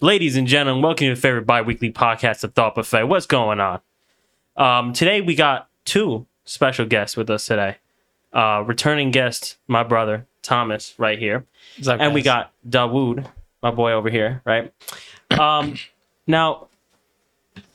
[0.00, 3.02] Ladies and gentlemen, welcome to your favorite bi-weekly podcast, The Thought Buffet.
[3.02, 3.80] What's going on?
[4.56, 7.78] Um, today we got two special guests with us today.
[8.32, 11.46] Uh, returning guest, my brother Thomas, right here,
[11.84, 13.26] and we got Dawood,
[13.60, 14.72] my boy over here, right?
[15.36, 15.74] Um,
[16.28, 16.68] now,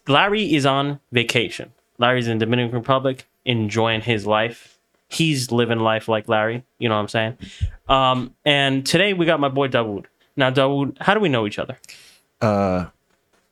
[0.08, 1.74] Larry is on vacation.
[1.98, 4.80] Larry's in Dominican Republic, enjoying his life.
[5.10, 6.64] He's living life like Larry.
[6.80, 7.38] You know what I'm saying?
[7.90, 10.06] Um, and today we got my boy Dawood.
[10.38, 11.78] Now, Dawood, how do we know each other?
[12.44, 12.88] Uh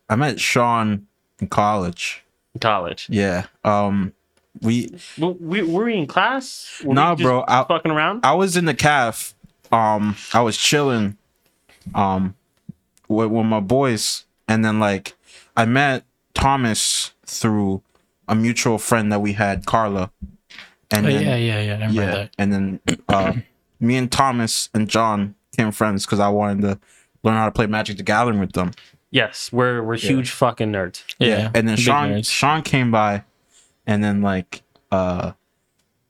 [0.10, 1.08] I met Sean
[1.40, 2.24] in college.
[2.54, 3.08] In college.
[3.10, 3.46] Yeah.
[3.64, 4.14] Um
[4.62, 6.82] we W- We, were we in class?
[6.84, 8.26] Were we Nah, just bro, I- fucking around?
[8.26, 9.34] I was in the calf.
[9.72, 11.18] Um I was chilling
[11.96, 12.36] um
[13.08, 15.16] with, with my boys and then like
[15.56, 17.82] I met Thomas through
[18.28, 20.12] a mutual friend that we had, Carla.
[20.92, 21.72] And Oh, then, yeah, yeah, yeah.
[21.72, 22.30] I remember yeah, that.
[22.38, 23.34] and then uh
[23.80, 26.80] me and Thomas and John became friends because I wanted to
[27.24, 28.72] learn how to play Magic the Gathering with them.
[29.12, 31.04] yes, we're we're huge fucking nerds.
[31.20, 32.30] Yeah, and then big Sean nerds.
[32.32, 33.24] Sean came by,
[33.86, 35.34] and then like uh,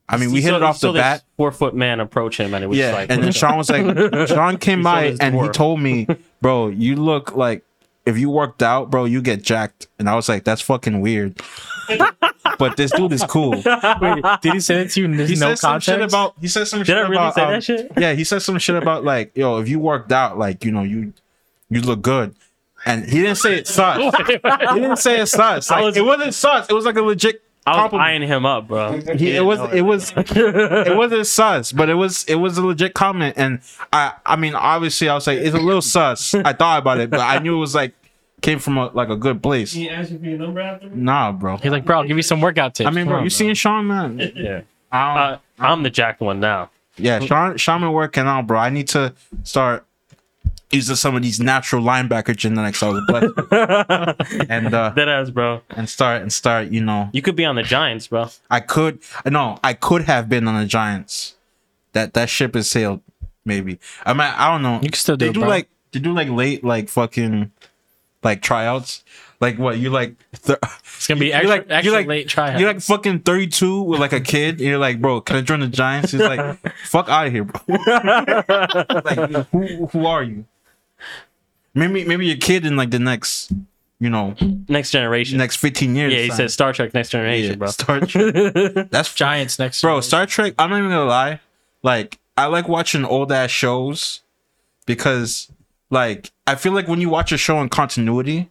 [0.09, 1.23] I mean we He hit saw- it he off saw the this bat.
[1.37, 4.27] Four foot man approach him, and it was Yeah, like, and then Sean was like,
[4.27, 6.07] Sean came by and he told me,
[6.41, 7.63] bro, you look like
[8.05, 9.87] if you worked out, bro, you get jacked.
[9.99, 11.39] And I was like, that's fucking weird.
[12.57, 13.51] but this dude is cool.
[13.51, 15.85] Wait, did he say it to you He no said some context?
[15.87, 16.33] shit about.
[16.39, 17.35] He said some Did shit I really about.
[17.35, 17.91] say um, that shit?
[17.97, 20.83] Yeah, he said some shit about like, yo, if you worked out, like you know,
[20.83, 21.13] you
[21.69, 22.35] you look good.
[22.85, 23.97] And he didn't say it sus.
[24.27, 24.37] he
[24.79, 25.39] didn't say it.
[25.39, 26.67] I Like, was- it wasn't sus.
[26.69, 28.07] It was like a legit I was compliment.
[28.09, 28.99] eyeing him up, bro.
[29.15, 32.93] He, it was it was it wasn't sus, but it was it was a legit
[32.93, 33.59] comment, and
[33.93, 36.33] I I mean obviously I was like it's a little sus.
[36.33, 37.93] I thought about it, but I knew it was like
[38.41, 39.73] came from a, like a good place.
[39.73, 40.89] He asked you for your number after.
[40.89, 41.57] Nah, bro.
[41.57, 42.87] He's like, bro, I'll give you some workout tips.
[42.87, 44.17] I mean, Come bro, on, you seeing Sean, man?
[44.35, 46.71] Yeah, I don't, uh, I'm the jacked one now.
[46.97, 48.57] yeah, Sean, Sean been working out, bro.
[48.57, 49.85] I need to start
[50.71, 53.33] using some of these natural linebacker genetics I was blessed,
[54.49, 55.61] and uh, That ass, bro.
[55.71, 56.69] and start and start.
[56.69, 58.29] You know, You could be on the Giants, bro.
[58.49, 61.35] I could no, I could have been on the Giants.
[61.93, 63.01] That that ship has sailed.
[63.43, 64.75] Maybe I mean I don't know.
[64.75, 65.49] You can still do they it, do bro.
[65.49, 67.51] like they do like late like fucking
[68.23, 69.03] like tryouts.
[69.41, 70.13] Like what you like?
[70.43, 70.59] Th-
[70.95, 72.55] It's gonna be you extra, like extra you like late try.
[72.59, 74.59] you're like fucking thirty two with like a kid.
[74.59, 76.11] And you're like, bro, can I join the Giants?
[76.11, 77.59] He's like, fuck out of here, bro.
[79.03, 80.45] like who who are you?
[81.73, 83.51] Maybe maybe your kid in like the next
[83.99, 84.35] you know
[84.67, 85.37] Next generation.
[85.37, 86.11] next fifteen years.
[86.13, 86.37] yeah, he son.
[86.37, 87.67] said Star Trek Next Generation, Yeah, bro.
[87.67, 88.33] Star Trek.
[88.91, 89.81] That's Giants next.
[89.81, 90.01] bro year.
[90.01, 91.39] star trek i'm not even gonna lie
[91.83, 94.21] like i like watching old ass shows
[94.85, 95.51] because
[95.89, 98.49] like i feel like when you watch a show in continuity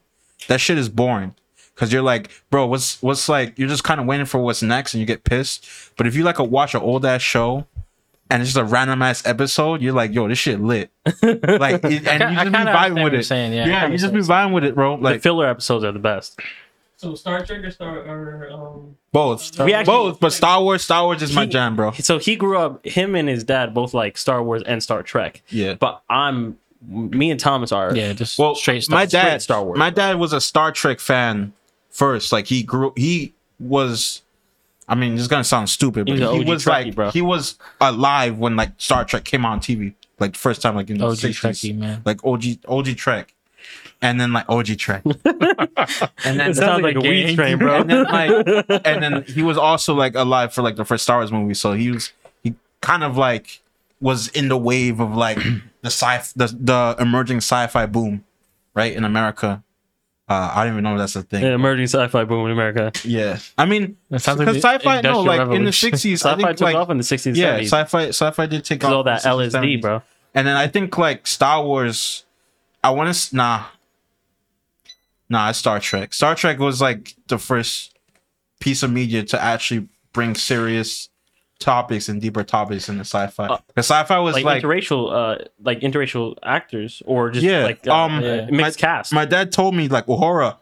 [0.49, 1.35] that shit is boring
[1.75, 4.95] because you're like bro what's what's like you're just kind of waiting for what's next
[4.95, 5.67] and you get pissed
[5.97, 7.67] but if you like a watch an old ass show
[8.31, 10.91] and it's just a random ass episode you're like yo this shit lit
[11.23, 14.15] like it- and you just be kinda vibing with it saying, yeah, yeah you just
[14.15, 16.39] be see vibing with it bro the like filler episodes are the best.
[16.97, 21.05] So Star Trek or Star or um both We actually- both but star wars star
[21.05, 22.85] wars is my He- jam bro So he grew up.
[22.87, 25.43] Him and his dad both like Star Wars and Star Trek.
[25.49, 27.95] yeah But I'm, me and Thomas are.
[27.97, 28.95] Yeah, just well, straight stuff.
[28.95, 29.79] my dad, straight Star Wars.
[29.79, 31.53] my dad was a Star Trek fan
[31.91, 32.33] first.
[32.33, 34.23] Like he grew, he was.
[34.91, 37.11] I mean, this is gonna sound stupid, but He was he was, Trekkie, like bro.
[37.11, 40.91] he was alive when like Star Trek came on TV, like the first time, like
[40.91, 41.41] in the OG 60s.
[41.41, 42.03] Trekkie, man.
[42.05, 43.33] like OG OG Trek,
[44.03, 47.27] and then like OG Trek, and then It sounds like a game.
[47.27, 47.81] weed strain, bro.
[47.83, 48.31] and then like
[48.85, 51.73] and then he was also like alive for like the first Star Wars movie, so
[51.73, 52.13] he was
[52.43, 53.61] he kind of like
[54.01, 55.37] was in the wave of like
[55.83, 58.25] the sci the the emerging sci-fi boom,
[58.75, 59.63] right in America.
[60.31, 61.43] Uh, I don't even know if that's a thing.
[61.43, 62.93] An emerging sci-fi boom in America.
[63.05, 66.31] Yeah, I mean, That sounds like because sci-fi no, Industrial like in the sixties, I
[66.31, 67.65] Sci-fi think took like off in the 60s, yeah, 70s.
[67.65, 69.83] sci-fi sci-fi did take off Because all that in the 60s, LSD, 70s.
[69.83, 70.03] bro.
[70.37, 72.25] And then I think like Star Wars,
[72.85, 73.65] I want to nah,
[75.29, 76.15] nah, it's Star Trek.
[76.15, 77.99] Star Trek was like the first
[78.61, 81.09] piece of media to actually bring serious
[81.61, 83.47] topics and deeper topics in the sci-fi.
[83.47, 87.87] Uh, Because sci-fi was Like, like, interracial, uh, like interracial actors, or just Yeah, like
[87.87, 88.47] uh, um, Yeah.
[88.51, 89.13] mixed my, cast.
[89.13, 90.57] My dad told me like Uhura,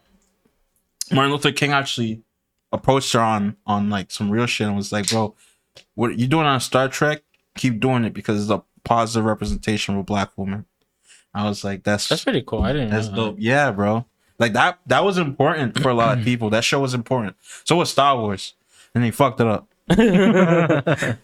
[1.11, 2.23] Martin Luther King actually
[2.73, 5.35] approached her on on like some real shit and was like, bro,
[5.95, 7.23] what you doing on Star Trek?
[7.57, 10.67] Keep doing it because it's a positive representation of a black woman.
[11.35, 12.63] I was like, that's That's pretty cool.
[12.63, 12.91] I didn't.
[12.91, 13.37] That's know dope.
[13.39, 14.05] Yeah, bro.
[14.39, 16.51] Like that that was important for a lot of people.
[16.51, 17.37] That show was important.
[17.65, 18.55] So was Star Wars.
[18.95, 19.69] And they fucked it up.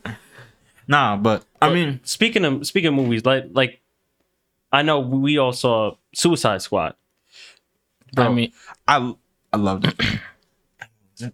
[0.89, 3.81] nah, but I mean, speaking of speaking of movies, like like
[4.73, 6.95] I know we all saw Suicide Squad.
[8.15, 8.23] that.
[8.27, 8.53] I oh, mean,
[8.89, 9.15] I
[9.53, 9.87] I loved
[11.21, 11.33] it.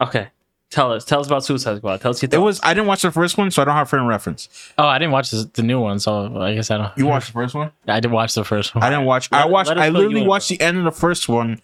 [0.00, 0.28] Okay,
[0.72, 1.04] Tell us.
[1.04, 2.00] Tell us about Suicide Squad.
[2.00, 2.42] Tell us your It thoughts.
[2.42, 2.60] was.
[2.62, 4.48] I didn't watch the first one, so I don't have frame of reference.
[4.78, 6.96] Oh, I didn't watch this, the new one, so I guess I don't.
[6.96, 7.72] You watched the first one?
[7.86, 8.82] Yeah, I did watch the first one.
[8.82, 9.28] I didn't watch.
[9.30, 9.68] I Let- watched.
[9.68, 10.56] let us I fill you literally in, watched bro.
[10.56, 11.60] the end of the first one,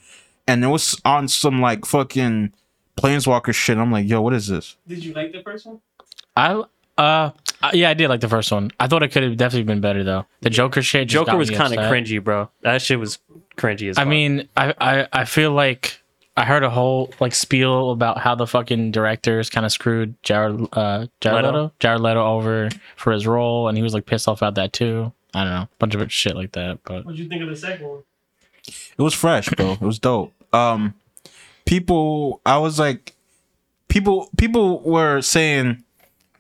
[0.47, 2.53] and it was on some like fucking
[2.99, 3.79] planeswalker shit.
[3.79, 4.77] I'm like, yo, what is this?
[4.87, 5.81] Did you like the first one?
[6.37, 6.63] I
[6.97, 7.31] uh
[7.73, 8.71] yeah, I did like the first one.
[8.79, 10.27] I thought it could have definitely been better though.
[10.43, 11.09] The Joker shit.
[11.09, 12.51] just Joker got was kind of cringy, bro.
[12.63, 13.19] That shit was
[13.57, 14.09] cringy as I fuck.
[14.09, 16.01] mean, I, I I feel like
[16.37, 20.69] I heard a whole like spiel about how the fucking directors kind of screwed Jared
[20.73, 21.47] uh Jared Leto?
[21.63, 21.73] Leto?
[21.81, 25.13] Jared Leto over for his role, and he was like pissed off about that too.
[25.35, 26.79] I don't know, a bunch of shit like that.
[26.85, 28.03] But What'd you think of the second one?
[28.67, 29.73] It was fresh, bro.
[29.73, 30.33] It was dope.
[30.55, 30.95] Um,
[31.69, 33.15] people, I was like,
[33.89, 35.85] people, people were saying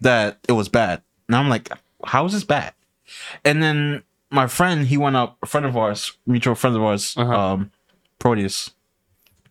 [0.00, 1.68] that it was bad, and I'm like,
[2.04, 2.72] how is this bad?
[3.44, 7.14] And then my friend, he went up, a friend of ours, mutual friend of ours,
[7.16, 7.38] Uh-huh.
[7.38, 7.70] um,
[8.18, 8.70] Proteus.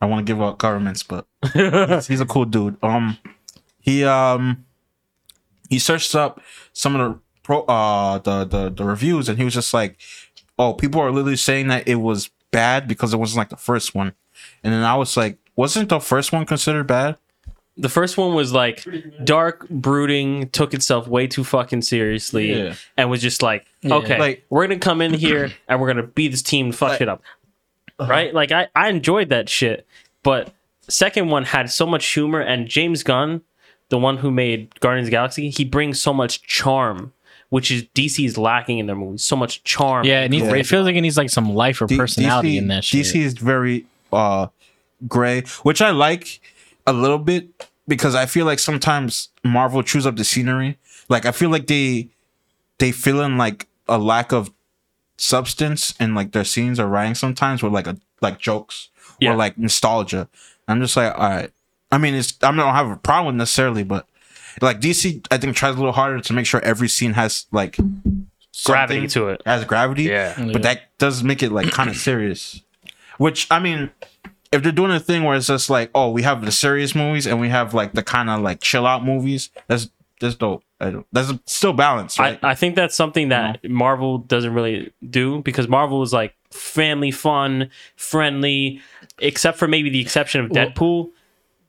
[0.02, 2.78] I want to give out governments, but he's, he's a cool dude.
[2.84, 3.18] Um,
[3.80, 4.66] he um,
[5.70, 6.40] he searched up
[6.74, 9.98] some of the pro uh the the the reviews, and he was just like,
[10.60, 13.96] oh, people are literally saying that it was bad because it wasn't like the first
[13.96, 14.14] one.
[14.64, 17.18] And then I was like, wasn't the first one considered bad?
[17.80, 18.84] the first one was like
[19.24, 22.74] dark, brooding, took itself way too fucking seriously, Yeah.
[22.98, 26.30] and was just like, okay, Like- we're gonna come in here and we're gonna beat
[26.30, 27.22] this team and fuck Like- shit up,
[28.00, 28.34] right?
[28.34, 29.86] Like I I enjoyed that shit,
[30.24, 30.52] but
[30.90, 33.42] second one had so much humor, and James Gunn,
[33.90, 37.14] the one who made Guardians of the Galaxy, he brings so much charm.
[37.50, 39.24] Which is DC's lacking in their movies.
[39.24, 40.06] So much charm.
[40.06, 40.56] yeah, it, needs, Yeah.
[40.56, 43.06] it feels like it needs like some life or D- personality DC, in that shit.
[43.06, 44.48] DC is very uh
[45.08, 46.40] gray, which I like
[46.86, 50.78] a little bit because I feel like sometimes Marvel chews up the scenery.
[51.10, 52.10] Like I feel like they
[52.80, 54.52] they feel in like a lack of
[55.18, 58.90] substance in like their scenes or writing sometimes with like a like jokes
[59.20, 59.32] Yeah.
[59.34, 60.28] or like nostalgia.
[60.68, 61.52] I'm just like, all right.
[61.92, 64.08] I mean, it's I don't have a problem necessarily, but
[64.62, 67.78] like DC, I think tries a little harder to make sure every scene has like
[68.66, 69.42] Gravity to it.
[69.46, 70.04] has gravity.
[70.04, 70.34] Yeah.
[70.52, 72.62] But that does make it like kind of serious.
[73.20, 73.92] Which I mean,
[74.58, 77.26] if they're doing a thing where it's just like, oh, we have the serious movies
[77.26, 79.90] and we have like the kind of like chill out movies, that's
[80.20, 80.64] that's dope.
[80.80, 82.40] I don't, that's still balanced, right?
[82.44, 83.70] I, I think that's something that uh-huh.
[83.70, 88.82] Marvel doesn't really do because Marvel is like family fun, friendly,
[89.20, 91.12] except for maybe the exception of Well- Deadpool.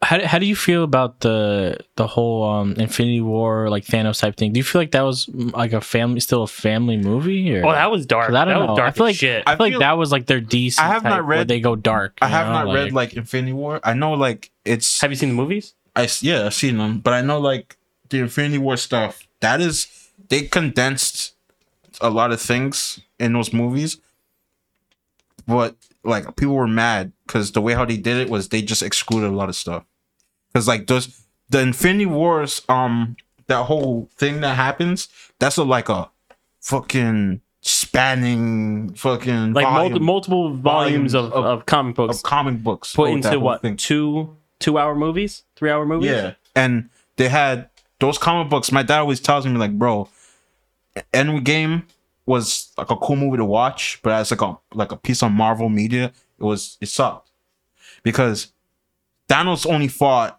[0.01, 4.37] How, how do you feel about the the whole um Infinity War like Thanos type
[4.37, 4.53] thing?
[4.53, 7.67] Do you feel like that was mm, like a family still a family movie or
[7.67, 8.29] Oh, that was dark.
[8.29, 8.67] 'Cause I don't that know.
[8.73, 9.43] was dark I feel like shit.
[9.47, 10.79] I feel like feel- that was like their DC.
[10.79, 12.17] I have type not read- they go dark.
[12.23, 13.81] I have know, not read like Infinity War.
[13.83, 15.75] I know like it's Have you seen the movies?
[15.97, 17.77] I yeah I've seen them, but I know like
[18.11, 19.27] the Infinity War stuff.
[19.41, 19.89] That is
[20.29, 21.35] they condensed
[22.01, 23.99] a lot of things in those movies,
[25.47, 25.75] but
[26.09, 29.29] like people were mad because the way how they did it was they just excluded
[29.29, 29.85] a lot of stuff.
[30.53, 33.17] Because like those the Infinity Wars, um,
[33.47, 35.09] that whole thing that happens,
[35.39, 36.11] that's a like a
[36.61, 42.23] fucking spanning fucking Like volume multi- multiple volumes, volumes of, of- of, comic books of
[42.23, 43.77] comic books put into what thing.
[43.77, 46.11] two two hour movies, three hour movies.
[46.11, 46.35] Yeah.
[46.55, 47.69] And they had
[48.01, 48.73] those comic books.
[48.73, 50.09] My dad always tells me, like, bro,
[51.13, 51.85] Endgame
[52.29, 55.33] was like a cool movie to watch, but as like a like a piece of
[55.33, 57.31] Marvel media, it was it sucked.
[58.03, 58.53] Because
[59.29, 60.39] Thanos only fought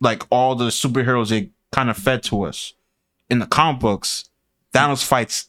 [0.00, 2.74] like all the superheroes they kind of fed to us.
[3.28, 4.28] In the comic books,
[4.72, 5.48] Thanos fights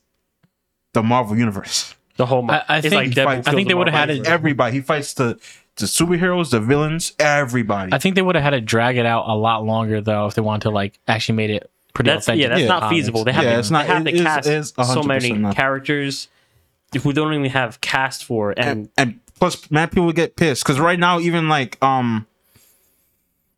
[0.93, 1.93] the Marvel universe.
[2.17, 2.49] the whole.
[2.49, 4.77] I- I think- like Deadpool I kills think the they would've had it- Everybody.
[4.77, 5.37] He fights the
[5.77, 7.91] the superheroes, the villains, everybody.
[7.91, 10.33] I think they would have had to drag it out a lot longer though if
[10.33, 12.43] they wanted to like actually made it pretty That's authentic.
[12.43, 12.67] yeah, that's Yeah.
[12.67, 12.97] not comics.
[12.99, 13.23] feasible.
[13.23, 15.01] They have Yeah, to, it's not- they have to it is- cast it is so
[15.01, 15.55] many not.
[15.55, 16.27] characters
[17.01, 20.79] who don't even have cast for, and, and, and plus mad people get pissed because
[20.79, 22.25] right now even like um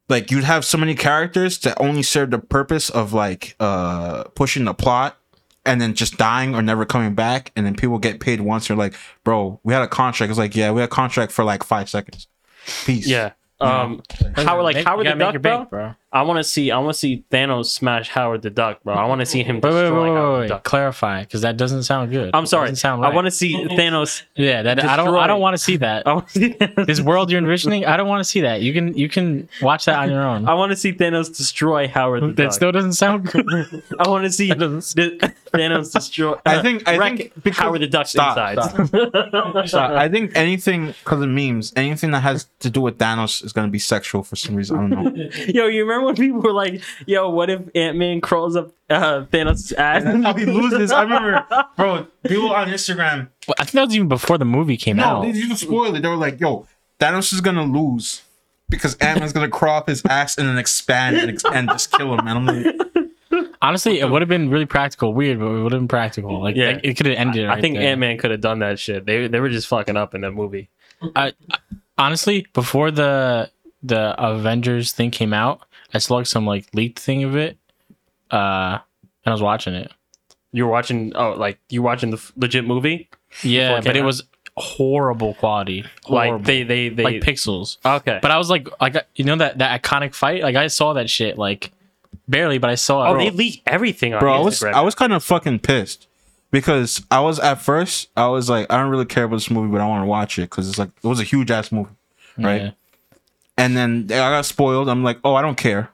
[0.10, 4.66] like you'd have so many characters that only serve the purpose of like uh pushing
[4.66, 5.18] the plot
[5.66, 8.78] and then just dying or never coming back and then people get paid once you're
[8.78, 11.64] like bro we had a contract it's like yeah we had a contract for like
[11.64, 12.28] five seconds
[12.86, 13.32] peace yeah.
[13.60, 14.04] Um,
[14.36, 15.80] Howard like how Howard you the gotta Duck, make bro.
[15.80, 15.96] bro.
[16.12, 16.72] I want to see.
[16.72, 18.94] I want to see Thanos smash Howard the Duck, bro.
[18.96, 20.54] I want to see him Wait, destroy wait, wait, wait, Howard wait, the.
[20.56, 20.64] Duck.
[20.64, 22.32] Clarify, because that doesn't sound good.
[22.34, 22.68] I'm sorry.
[22.68, 24.24] Doesn't sound I want to see Thanos.
[24.36, 25.14] Yeah, that I don't.
[25.16, 26.08] I don't want to see that.
[26.08, 26.58] I want to see.
[26.86, 28.62] This world you're envisioning, I don't want to see that.
[28.62, 30.48] You can you can watch that on your own.
[30.50, 32.36] I want to see Thanos destroy Howard the Duck.
[32.38, 32.54] that Duck.
[32.54, 33.84] still doesn't sound good.
[34.00, 34.60] I want to see That
[35.54, 36.36] Thanos destroy.
[36.46, 39.72] I uh, think- I wreck think because- Howard the Duck's Stop, insides.
[39.72, 43.52] so i think anything because of memes anything that has to do with thanos is
[43.54, 46.42] going to be sexual for some reason i don't know Yo, you remember when people
[46.42, 50.92] were like, "Yo, what if Ant Man crawls up uh, Thanos' ass?" how he loses
[50.92, 51.46] i remember
[51.78, 55.04] bro people on instagram Well, I think that was even before the movie came No,
[55.04, 55.22] out.
[55.24, 56.02] they didn't spoil it.
[56.02, 56.66] They were like, "Yo,
[57.00, 58.22] Thanos is gonna lose
[58.70, 61.92] because Ant Man's gonna crawl up his ass and then expand and, ex- and just
[61.92, 62.28] kill him.
[62.28, 62.76] And I'm like,
[63.62, 65.14] Honestly, it would have been really practical.
[65.14, 66.42] Weird, but it would have been practical.
[66.42, 66.72] Like, Yeah.
[66.74, 67.46] like, it could have ended.
[67.46, 67.78] I right think.
[67.78, 69.06] Ant Man could have done that shit.
[69.06, 70.70] They they were just fucking up in that movie.
[71.16, 71.58] I, I-
[71.98, 73.50] honestly, before the
[73.88, 75.62] the Avengers thing came out,
[75.94, 77.58] I saw like some like leaked thing of it,
[78.32, 78.80] uh,
[79.26, 79.92] and I was watching it.
[80.52, 83.10] You were watching oh like you were watching the f- legit movie
[83.44, 84.24] Yeah, it but came it was
[84.56, 85.86] horrible quality.
[86.04, 86.38] Horrible.
[86.38, 87.78] like they they they like pixels.
[87.86, 88.20] okay.
[88.22, 90.42] But I was like, like you know that that iconic fight.
[90.44, 91.72] Like I saw that shit like
[92.28, 93.10] barely, but I saw it.
[93.10, 96.08] oh, they leak everything on bro, I was I was kind of fucking pissed
[96.50, 99.72] because I was at first I was like, I don't really care about this movie,
[99.72, 101.92] but I want to watch it because it's like it was a huge ass movie,
[102.38, 102.62] right?
[102.62, 102.72] Yeah.
[103.58, 104.90] And then I got spoiled.
[104.90, 105.90] I'm like, oh, I don't care.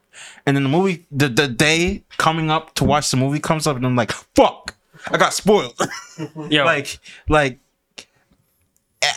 [0.45, 3.77] And then the movie, the the day coming up to watch the movie comes up,
[3.77, 4.75] and I'm like, fuck,
[5.07, 5.79] I got spoiled.
[6.49, 7.59] Yo, like like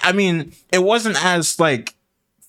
[0.03, 1.95] I mean, it wasn't as like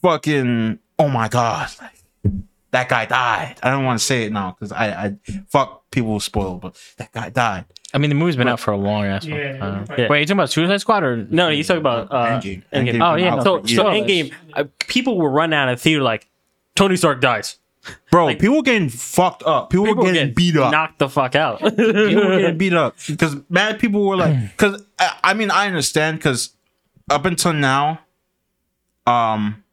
[0.02, 2.34] fucking oh my god, like,
[2.72, 3.58] that guy died.
[3.64, 5.16] I don't want to say it now because I I
[5.50, 7.66] fuck people who spoil, but that guy died.
[7.94, 9.26] I mean, the movie's been out for a long ass.
[9.26, 9.86] Yeah, time.
[9.98, 10.08] Yeah.
[10.10, 12.64] Wait, you talking about Suicide Squad or no, you talking about uh, Endgame.
[12.74, 12.94] Endgame.
[12.96, 13.44] Endgame Oh, yeah, no.
[13.44, 13.84] So for so.
[13.86, 16.28] Endgame, uh, people were running out of theater like
[16.76, 17.58] Tony Stark dies.
[18.12, 19.70] bro, like- people getting fucked up.
[19.70, 20.72] People, People were were getting getting beat up.
[20.74, 21.60] knocked the fuck out.
[21.60, 25.68] people were getting beat up because mad people were like, because I, I mean I
[25.68, 26.50] understand because
[27.10, 28.02] up until now,
[29.06, 29.64] um,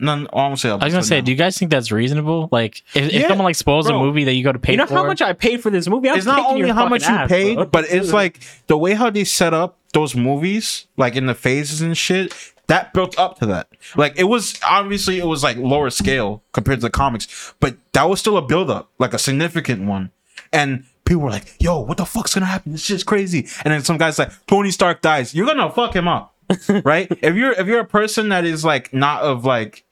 [0.00, 0.28] none.
[0.32, 0.70] I won't say.
[0.70, 1.24] I was gonna say, now.
[1.24, 2.48] do you guys think that's reasonable?
[2.52, 3.96] Like, if, if someone like spoils bro.
[3.96, 4.72] a movie that you go to pay for.
[4.72, 6.08] you know for, how much I paid for this movie?
[6.08, 7.66] I'm it's not only how much you paid, bro.
[7.66, 11.80] but it's like the way how they set up those movies, like in the phases
[11.80, 12.34] and shit.
[12.68, 13.68] That built up to that.
[13.94, 18.04] Like it was obviously it was like lower scale compared to the comics, but that
[18.08, 20.10] was still a build up, like a significant one.
[20.52, 22.72] And people were like, "Yo, what the fuck's gonna happen?
[22.72, 25.34] This shit's crazy." And then some guys like, "Tony Stark dies.
[25.34, 26.34] You're gonna fuck him up,
[26.84, 27.06] right?
[27.22, 29.84] if you're if you're a person that is like not of like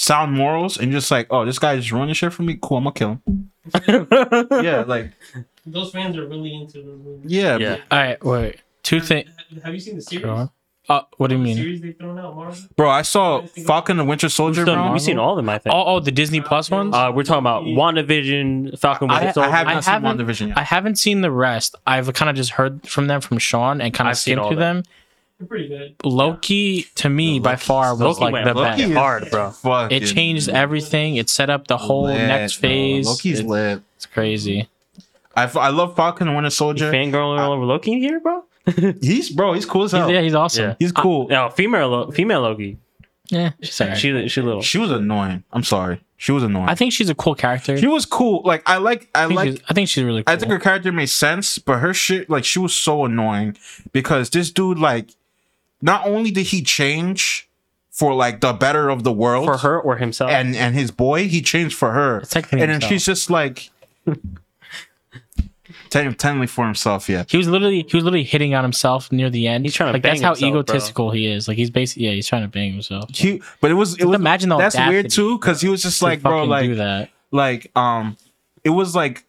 [0.00, 2.58] sound morals and just like, oh, this guy just ruining shit for me.
[2.60, 3.50] Cool, I'm gonna kill him.
[4.64, 5.12] yeah, like
[5.66, 7.28] Those fans are really into the movie.
[7.28, 7.76] yeah, Yeah.
[7.90, 8.56] All right, wait.
[8.82, 9.28] Two things.
[9.62, 10.24] Have you seen the series?
[10.24, 10.50] Sure.
[10.88, 11.56] Uh, what do you mean?
[11.56, 12.56] series they've thrown out, Marvel.
[12.74, 14.98] Bro, I saw Falcon and Winter Soldier, We've bro.
[14.98, 15.72] seen all of them, I think.
[15.72, 16.94] Oh, oh, the Disney Plus ones.
[16.96, 19.48] Uh, we're talking about WandaVision, Falcon I- Winter I Soldier.
[19.50, 20.58] I haven't, seen haven't- WandaVision yet.
[20.58, 21.76] I haven't seen the rest.
[21.86, 24.56] I've kind of just heard from them from Sean and kind of seen skimmed through
[24.56, 24.72] that.
[24.72, 24.82] them.
[25.40, 25.94] They're pretty good.
[26.04, 28.90] Loki to me by far was Loki like went the Loki best.
[28.90, 29.50] is- hard, bro.
[29.50, 31.16] Fucking It changed everything.
[31.16, 32.68] It set up the whole lit, next bro.
[32.68, 33.06] phase.
[33.06, 33.82] Loki's It- lit.
[33.96, 34.68] It's crazy.
[35.34, 36.92] I, f- I love Falcon and Winter You Soldier.
[36.92, 38.44] fangirling all over Loki here, bro?
[39.00, 40.10] He's bro, he's cool as He's, hell.
[40.10, 40.64] yeah, he's awesome.
[40.70, 40.74] Yeah.
[40.78, 41.26] He's cool.
[41.26, 42.76] Uh, no, female Lo- female Loki.
[43.30, 43.96] Yeah, she's alright.
[43.96, 44.60] She she little.
[44.60, 45.42] She was annoying.
[45.52, 46.00] I'm sorry.
[46.18, 46.68] She was annoying.
[46.68, 47.78] I think she's a cool character.
[47.78, 48.42] she was cool.
[48.44, 50.34] Like I like I I think, like she's, I think she's really cool.
[50.34, 53.56] I think her character made sense, but her shit, like, she was so annoying
[53.92, 55.08] because this dude, like,
[55.82, 57.48] not only did he change
[57.90, 60.30] for like the better of the world For her or himself?
[60.30, 62.90] and and his boy, he changed for her, technically and then himself.
[62.92, 63.70] she's just like,
[65.90, 67.24] ten- technically for himself, yeah.
[67.28, 69.64] he was literally he was literally hitting on himself near the end.
[69.64, 70.60] He's trying to like that's how himself, bro.
[70.60, 71.48] egotistical he is.
[71.48, 73.10] Like he's basically yeah, he's trying to bang himself.
[73.14, 76.02] He, but it was it was imagine the that's weird too because he was just
[76.02, 77.10] like, bro, like, do that.
[77.30, 78.16] like, um,
[78.64, 79.24] it was like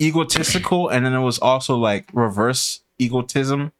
[0.00, 3.72] egotistical, and then it was also like reverse egotism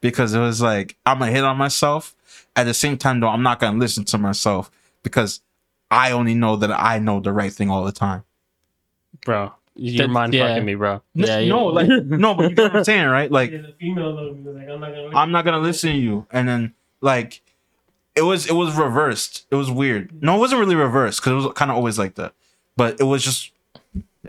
[0.00, 2.14] because it was like I'm gonna hit on myself.
[2.54, 4.70] At the same time, though, I'm not gonna listen to myself
[5.02, 5.40] because
[5.90, 8.24] I only know that I know the right thing all the time.
[9.24, 10.48] bro, you're That- mind yeah.
[10.48, 11.02] fucking me, bro.
[11.14, 11.48] Yeah, yeah.
[11.48, 13.30] no, like no, but you get what I'm saying, right?
[13.30, 15.16] Like Yeah, the female though, like, I'm not gonna.
[15.16, 17.40] I'm not gonna listen to you, and then like
[18.14, 19.46] it was it was reversed.
[19.50, 20.22] It was weird.
[20.22, 22.34] No, it wasn't really reversed because it was kind of always like that,
[22.76, 23.50] but it was just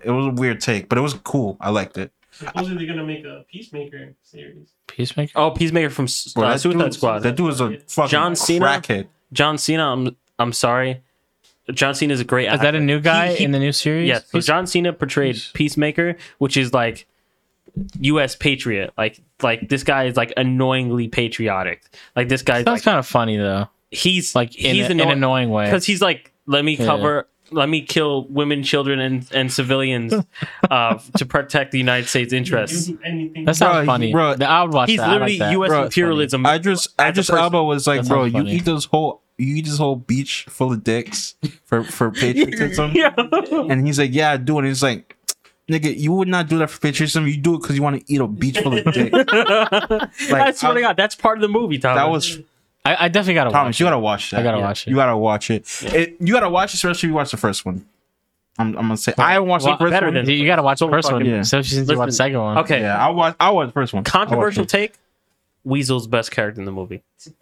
[0.01, 1.57] it was a weird take, but it was cool.
[1.59, 2.11] I liked it.
[2.33, 4.69] Supposedly they're gonna make a Peacemaker series.
[4.87, 5.31] Peacemaker.
[5.35, 7.19] Oh, Peacemaker from S- Bro, uh, Suicide dude- Squad.
[7.19, 8.65] That dude was a fucking John Cena?
[8.65, 9.07] crackhead.
[9.31, 11.01] John Cena, I'm I'm sorry.
[11.71, 13.71] John Cena is a great Is that a new guy He- he- in the new
[13.71, 14.07] series?
[14.07, 14.25] Yes.
[14.25, 17.05] So Peace- John Cena portrayed Peacemaker, which is like
[18.01, 18.35] U.S.
[18.35, 18.93] patriot.
[18.97, 21.83] Like like this guy is like annoyingly patriotic.
[22.15, 23.67] Like this guy's Sounds like kind of funny though.
[23.91, 25.65] he's Like in, he's a, in an annoying way.
[25.65, 26.85] because he's like let me Yeah.
[26.85, 27.27] cover.
[27.53, 30.13] Let me kill women, children, and, and civilians
[30.69, 32.87] uh, to protect the United States interests.
[32.87, 33.45] That's anything.
[33.45, 34.11] That sounds Bro, funny.
[34.11, 35.09] bro, I would watch He's that.
[35.09, 35.51] I like literally that.
[35.51, 35.69] U.S.
[35.69, 36.45] Bro, imperialism.
[36.45, 37.43] Idris As a Idris person.
[37.43, 38.51] Elba was like, That bro, sounds you funny.
[38.55, 42.91] eat those whole you eat this whole beach full of dicks for for patriotism.
[42.93, 43.13] yeah.
[43.17, 44.57] And he's like, yeah, I do.
[44.59, 45.17] And he's like,
[45.69, 47.25] nigga, you would not do that for patriotism.
[47.27, 49.11] You do it because you want to eat a beach full of dick.
[49.13, 51.97] I swear I- to God, that's part of the movie, Thomas.
[52.01, 52.39] that was
[52.85, 53.67] I, I definitely gotta Thomas.
[53.75, 53.79] watch.
[53.79, 53.89] You it.
[53.89, 54.39] gotta watch that.
[54.39, 54.63] I gotta Yeah.
[54.65, 54.89] watch it.
[54.89, 55.83] You gotta watch it.
[55.83, 56.15] it.
[56.19, 57.85] You gotta watch it, especially if you watch the first one.
[58.59, 60.13] I'm, I'm gonna say I haven't watched Well, the first better one.
[60.15, 61.39] than- you gotta watch the first one, fucking- Yeah.
[61.39, 62.57] especially since you watched the second one.
[62.59, 62.81] okay.
[62.81, 63.35] yeah, I watch.
[63.39, 64.03] I watched the first one.
[64.03, 64.93] Controversial take.
[65.65, 67.01] Weasel's best character in the movie.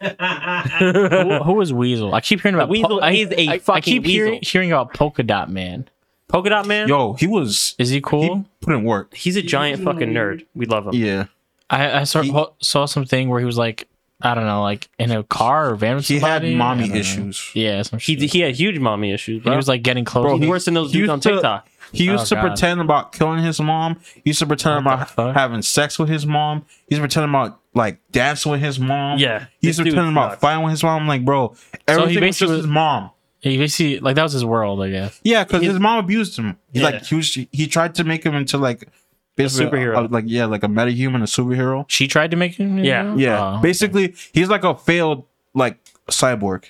[0.78, 2.14] who, who is Weasel?
[2.14, 4.48] I keep hearing about Weasel I, is a I- I fucking keep hearing, weasel.
[4.50, 5.88] hearing about Polka Dot Man.
[6.28, 6.88] Polka Dot Man.
[6.88, 8.36] Yo, he was Is he cool?
[8.36, 9.12] he put in work.
[9.14, 10.46] He's a giant fucking nerd.
[10.54, 10.94] We love him.
[10.94, 11.24] Yeah,
[11.68, 13.88] I, I saw, He- saw something where he was like,
[14.24, 16.54] I don't know, like in a car or van with he had somebody.
[16.54, 17.00] I mommy don't know.
[17.00, 17.50] issues.
[17.54, 18.30] Yeah, some He shit.
[18.32, 19.52] he had huge mommy issues, bro.
[19.52, 20.24] he was like getting close.
[20.24, 21.68] Bro, he- worse than those he dudes on used to- TikTok.
[21.92, 22.40] He used Oh, to God.
[22.46, 24.00] pretend about killing his mom.
[24.14, 25.34] He used to pretend What the about fuck?
[25.34, 26.64] having sex with his mom.
[26.88, 29.18] He used to pretend about like dancing with his mom.
[29.18, 30.40] Yeah, He used this to dude pretend about sucks.
[30.40, 31.02] fighting with his mom.
[31.02, 31.54] I'm like, bro,
[31.86, 33.10] everything was basically just was- his mom.
[33.40, 35.20] he basically like that was his world, I guess.
[35.22, 36.56] Yeah, because his mom abused him.
[36.72, 36.88] He's Yeah.
[36.88, 37.34] like he was.
[37.52, 38.88] He tried to make him into like
[39.36, 39.96] basically superhero.
[40.08, 41.84] a- like yeah, like a metahuman, a superhero.
[41.88, 42.78] She tried to make him.
[42.78, 43.02] Yeah.
[43.02, 43.16] know?
[43.16, 45.24] Yeah, Oh, basically, he's like a failed
[45.54, 46.64] like cyborg.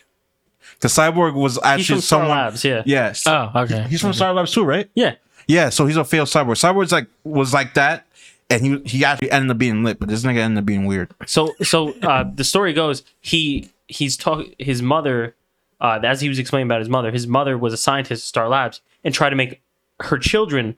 [0.74, 2.38] Because cyborg was He's actually from Star someone.
[2.38, 2.64] Labs.
[2.64, 2.82] Yeah.
[2.86, 3.26] Yes.
[3.26, 3.86] Oh, okay.
[3.88, 4.88] he's from Star Labs too, right?
[4.94, 5.14] Yeah.
[5.48, 6.54] Yeah, so he's a failed cyborg.
[6.56, 8.06] Cyborg's like was like that,
[8.50, 11.10] and he he actually ended up being lit, but this nigga ended up being weird.
[11.26, 15.34] So so uh, the story goes he he's talk his mother
[15.80, 17.10] uh, as he was explaining about his mother.
[17.10, 19.60] His mother was a scientist at Star Labs and tried to make
[20.00, 20.76] her children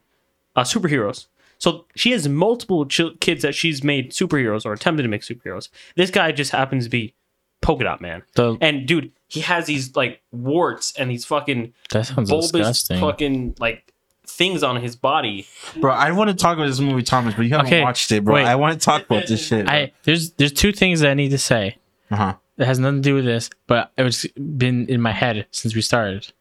[0.57, 1.27] uh, superheroes.
[1.59, 5.69] So she has multiple chil- kids that she's made superheroes or attempted to make superheroes.
[5.97, 7.15] This guy just happens to be
[7.63, 8.23] polka dot man.
[8.35, 13.01] The- And dude, he has these like warts and these fucking that sounds bulbous disgusting.
[13.01, 13.93] fucking like
[14.27, 15.47] things on his body.
[15.77, 18.25] Bro, I want to talk about this movie, Thomas, but you haven't Okay, watched it,
[18.25, 18.35] bro.
[18.35, 18.45] wait.
[18.47, 19.69] I want to talk about this shit.
[19.69, 21.77] I there's there's two things that I need to say.
[22.11, 22.35] uh huh.
[22.57, 25.81] It has nothing to do with this, but it's been in my head since we
[25.83, 26.33] started.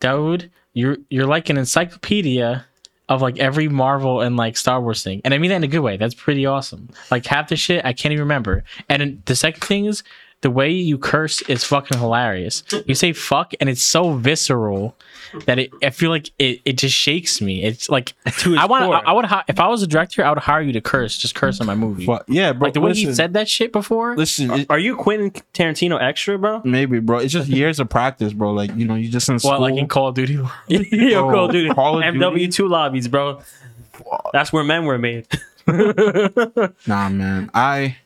[0.00, 2.66] Dawood, you're you're like an encyclopedia
[3.10, 5.68] of like every Marvel and like Star Wars thing, and I mean that in a
[5.68, 5.98] good way.
[5.98, 6.88] That's pretty awesome.
[7.10, 8.64] Like half the shit I can't even remember.
[8.88, 10.02] And the second thing is
[10.40, 12.62] the way you curse is fucking hilarious.
[12.86, 14.96] You say fuck, and it's so visceral
[15.46, 15.70] that it.
[15.82, 16.60] I feel like it.
[16.64, 17.62] It just shakes me.
[17.62, 18.84] It's like To I want.
[18.84, 18.96] core.
[18.96, 19.24] I, I would.
[19.24, 21.16] hi- If I was a director, I would hire you to curse.
[21.18, 22.06] Just curse on my movie.
[22.06, 22.66] But yeah, bro.
[22.66, 24.16] Like the way listen, he said that shit before.
[24.16, 26.62] Listen, it, Are you Quentin Tarantino extra, bro?
[26.64, 27.18] maybe, bro.
[27.18, 28.52] It's just years of practice, bro.
[28.52, 29.52] Like you know, you just in school.
[29.52, 30.34] What, like in Call of Duty?
[30.68, 31.74] Yo, Bro, Call of Duty.
[31.74, 33.40] Call of MW2 lobbies, bro.
[34.32, 35.26] That's where men were made.
[36.86, 37.50] nah, man.
[37.54, 37.96] I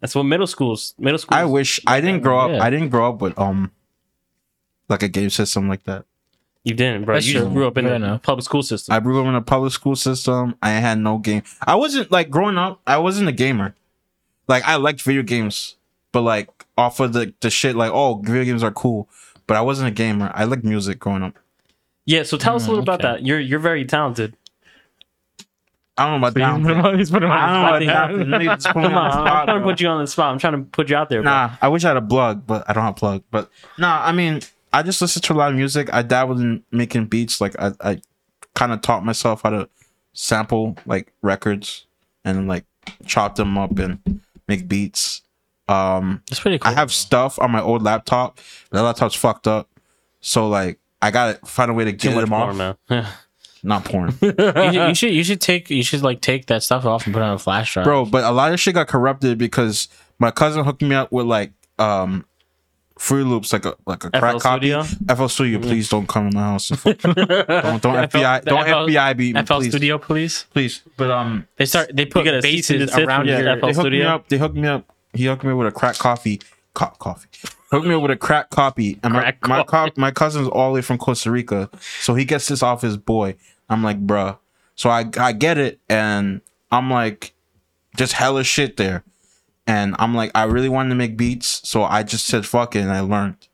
[0.00, 0.94] That's what middle schools.
[0.98, 1.36] Middle schools.
[1.38, 2.50] I wish I didn't grow up.
[2.52, 2.62] Yeah.
[2.62, 3.70] I didn't grow up with um
[4.88, 6.04] like a game system like that.
[6.66, 7.14] You didn't, bro.
[7.14, 7.48] That's you true.
[7.50, 8.22] grew up in Fair the enough.
[8.22, 8.92] public school system.
[8.94, 10.56] I grew up in a public school system.
[10.60, 11.42] I had no game.
[11.64, 12.80] I wasn't like growing up.
[12.86, 13.74] I wasn't a gamer.
[14.48, 15.76] Like I liked video games,
[16.12, 19.08] but like off of the the shit like oh video games are cool.
[19.46, 20.32] But I wasn't a gamer.
[20.34, 21.34] I liked music growing up.
[22.04, 22.24] yeah.
[22.24, 23.24] So tell us a little mm, about that.
[23.24, 24.36] You're you're very talented.
[25.98, 26.34] I don't know about
[26.82, 26.98] that.
[26.98, 28.10] He's putting him I on don't the know spot.
[28.10, 28.26] about that.
[28.26, 30.00] Nigga just put me Come on on, the I'm spot, trying to put you on
[30.02, 30.32] the spot.
[30.32, 31.30] I'm trying to put you out there, bro.
[31.30, 33.22] Nah, I wish I had a plug, but I don't have a plug.
[33.30, 34.40] But nah, I mean,
[34.72, 35.92] I just listen to a lot of music.
[35.92, 37.40] I dabbled in making beats.
[37.40, 38.00] Like I, I
[38.54, 39.68] kind of taught myself how to
[40.12, 41.86] sample like records
[42.24, 42.64] and like
[43.06, 45.22] chop them up and make beats.
[45.68, 46.70] Um, That's pretty cool.
[46.70, 49.68] I have stuff on my old laptop, that laptop's fucked up.
[50.20, 52.76] So like, I gotta find a way to Too get them more, off.
[52.88, 53.10] Yeah.
[53.62, 56.84] Not porn, you, should, you should you should take you should like take that stuff
[56.84, 57.84] off and put it on a flash drive.
[57.84, 58.04] bro.
[58.04, 59.88] But a lot of shit got corrupted because
[60.20, 62.24] my cousin hooked me up with like um.
[62.98, 64.70] Free loops like a like a crack FL copy.
[64.70, 64.82] Studio?
[65.14, 66.70] FL Studio, please don't come in my house.
[66.70, 69.98] and fuck- don't don't FL FBI the don't FL FBI beat me, FL please, Studio
[69.98, 70.44] Police.
[70.44, 70.82] please.
[70.96, 73.72] But um, They start they put get a bases around from yeah, your FL they
[73.74, 74.28] hooked me up.
[74.28, 74.84] They hooked me up.
[75.12, 76.40] He hooked me with a crack coffee,
[76.74, 77.28] co- coffee.
[77.70, 79.90] Hooked me up with a crack copy, and my Crack my, coffee.
[79.90, 81.68] co- my cousin's all the way from Costa Rica,
[82.00, 83.34] so he gets this off his boy.
[83.68, 84.38] I'm like, bruh.
[84.74, 87.34] So I I get it, and I'm like,
[87.96, 89.02] just hella shit there,
[89.66, 92.80] and I'm like, I really wanted to make beats, so I just said fuck it,
[92.80, 93.48] and I learned,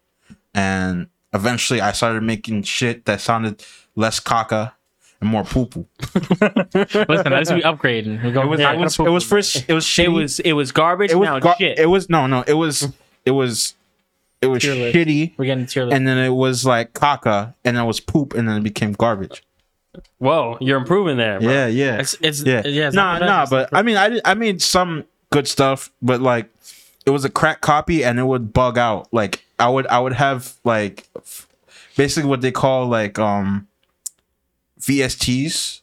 [0.55, 3.64] and eventually I started making shit that sounded
[3.96, 4.72] less caca
[5.20, 5.87] and more poo poo.
[6.75, 8.46] Listen, as we upgrading, we're going.
[8.46, 9.64] It was, Yeah, it was, it was first.
[9.68, 10.05] It was shitty.
[10.05, 11.11] It was it was garbage.
[11.11, 11.79] it was now it's gar- shit.
[11.79, 12.92] it was no no it was
[13.25, 13.75] it was
[14.40, 14.96] it was Tier list.
[14.96, 15.94] shitty we're getting tier list.
[15.96, 18.92] and then it was like caca and then it was poop and then it became
[18.92, 19.44] garbage
[20.18, 21.38] Whoa, you're improving there.
[21.38, 21.48] Bro.
[21.51, 22.87] yeah yeah It's it's yeah yeah.
[22.88, 26.49] it's nah nah but i mean i did, i made some good stuff but like
[27.07, 30.12] it was a crack copy and it would bug out like i would i would
[30.12, 31.49] have like f-
[31.97, 33.66] basically what they call like um
[34.81, 35.81] vsts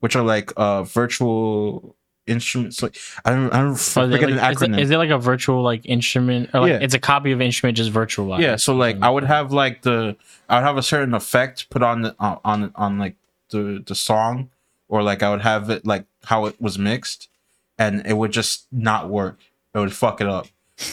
[0.00, 1.94] which are like uh virtual
[2.26, 5.18] instruments like i don't i don't it forget like, an acronym is it like a
[5.18, 6.78] virtual like instrument or like Yeah.
[6.82, 8.40] it's a copy of instrument just virtualized?
[8.40, 10.14] Yeah, so like I would have like the
[10.48, 13.16] I would have a certain effect put on the on on, on like
[13.48, 14.50] the the song,
[14.88, 17.28] or like I would have it like how it was mixed,
[17.78, 19.40] and it would just not work.
[19.74, 20.46] It would fuck it up,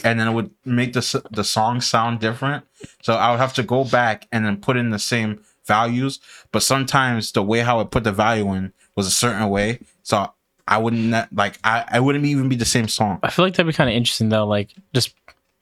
[0.04, 2.64] and then it would make the the song sound different.
[3.02, 6.20] So I would have to go back and then put in the same values,
[6.52, 9.80] but sometimes the way how I put the value in was a certain way.
[10.02, 10.30] So
[10.68, 13.18] I wouldn't like I, I wouldn't even be the same song.
[13.22, 15.14] I feel like that'd be kind of interesting though, like just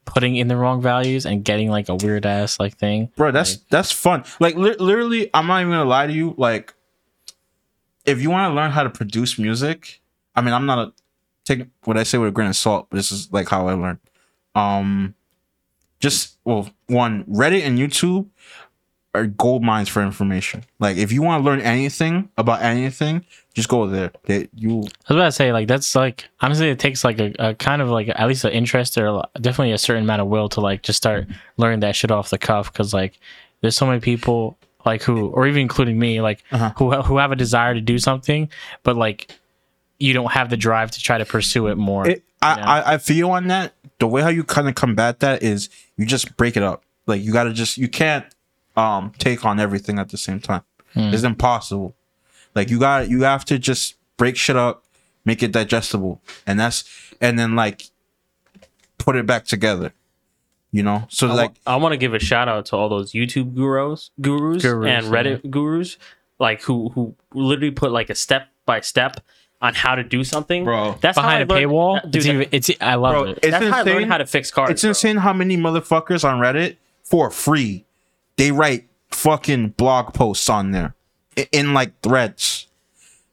[0.05, 3.11] putting in the wrong values and getting like a weird ass like thing.
[3.17, 6.75] bro that's that's fun like li- literally i'm not even gonna lie to you like
[8.05, 10.03] if you want to learn how to produce music
[10.37, 10.93] i mean i'm not a
[11.45, 13.73] take what i say with a grain of salt but this is like how i
[13.75, 13.99] learned.
[14.55, 15.15] Um
[16.01, 18.27] just well one reddit and youtube
[19.17, 20.65] are gold mines for information.
[20.81, 24.11] Like if you want to learn anything about anything just go there.
[24.25, 27.33] They, you I was about to say like that's like honestly it takes like a,
[27.39, 30.49] a kind of like at least an interest or definitely a certain amount of will
[30.51, 31.29] to like just start
[31.59, 33.21] learning that shit off the cuff because like
[33.61, 36.73] there's so many people like who or even including me like Uh-huh.
[36.77, 38.49] who who have a desire to do something
[38.83, 39.29] but like
[40.05, 42.07] you don't have the drive to try to pursue it more.
[42.09, 42.71] it, I, Yeah.
[42.75, 43.73] I I feel on that.
[43.99, 46.83] The way how you kind of combat that is you just break it up.
[47.07, 48.25] Like you got to just you can't
[48.77, 50.63] um take on everything at the same time.
[50.95, 51.13] Hmm.
[51.15, 51.95] It's impossible.
[52.55, 54.85] Like you got you have to just break shit up,
[55.25, 56.85] make it digestible, and that's
[57.21, 57.85] and then like
[58.99, 59.93] put it back together.
[60.71, 62.89] You know, so I like wa- I want to give a shout out to all
[62.89, 65.99] those YouTube gurus, gurus, Gurus, and Reddit gurus,
[66.41, 69.21] like who who literally put like a step by step
[69.65, 70.65] on how to do something.
[70.65, 70.99] Bro.
[71.01, 72.17] that's how I Behind a learned- paywall, dude.
[72.17, 73.39] it's, even, it's I love bro, it.
[73.43, 73.95] it's that's how I insane.
[73.95, 74.71] learned how to fix cars.
[74.71, 74.89] it's bro.
[74.91, 77.85] insane how many motherfuckers on Reddit for free
[78.37, 80.95] they write fucking blog posts on there
[81.39, 82.67] i- in like threads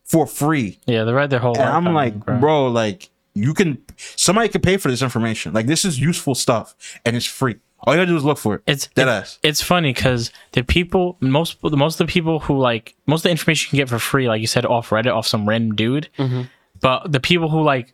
[0.03, 0.79] for free.
[0.85, 1.57] Yeah, they read their whole.
[1.57, 2.37] And I'm on like, bro.
[2.37, 5.53] bro, like you can somebody can pay for this information.
[5.53, 7.55] Like this is useful stuff and it's free.
[7.83, 8.61] All you gotta do is look for it.
[8.67, 9.39] It's dead it's, ass.
[9.43, 13.31] it's funny because the people most most of the people who like most of the
[13.31, 16.09] information you can get for free, like you said, off Reddit, off some random dude.
[16.17, 16.43] Mm-hmm.
[16.79, 17.93] But the people who like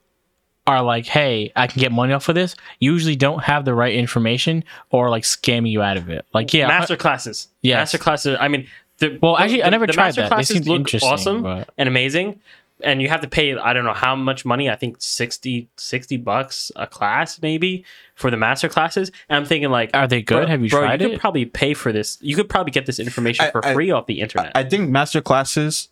[0.66, 3.96] are like, hey, I can get money off of this, usually don't have the right
[3.96, 6.26] information or like scamming you out of it.
[6.34, 7.48] Like, yeah, master classes.
[7.62, 8.38] Yeah, master classes.
[8.40, 10.30] I mean, the, Well, actually, I never tried master that.
[10.30, 12.42] They classes seemed look interesting, awesome but- and amazing,
[12.84, 13.56] and you have to pay.
[13.58, 14.70] I don't know how much money.
[14.70, 17.84] I think 60, 60 bucks a class, maybe
[18.16, 19.12] for the master classes.
[19.30, 20.36] And I'm thinking like, Are they good?
[20.42, 21.12] bro- Have you bro, tried you it?
[21.12, 22.18] could probably pay for this.
[22.22, 24.52] You could probably get this information I- for I- free off the internet.
[24.56, 25.90] I think master classes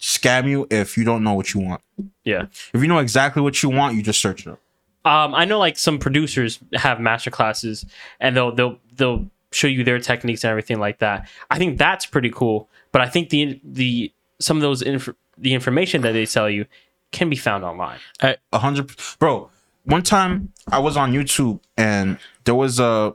[0.00, 1.80] scam you if you don't know what you want.
[2.24, 2.46] yeah.
[2.72, 4.60] If you know exactly what you want, you just search it up.
[5.06, 7.84] Um, I know like some producers have master classes
[8.20, 11.28] and they'll they'll they'll show you their techniques and everything like that.
[11.50, 12.68] I think that's pretty cool.
[12.90, 16.66] But I think the the some of those inf- the information that they sell you
[17.12, 17.98] can be found online.
[18.20, 19.50] A hundred, bro.
[19.84, 23.14] One time I was on YouTube and there was a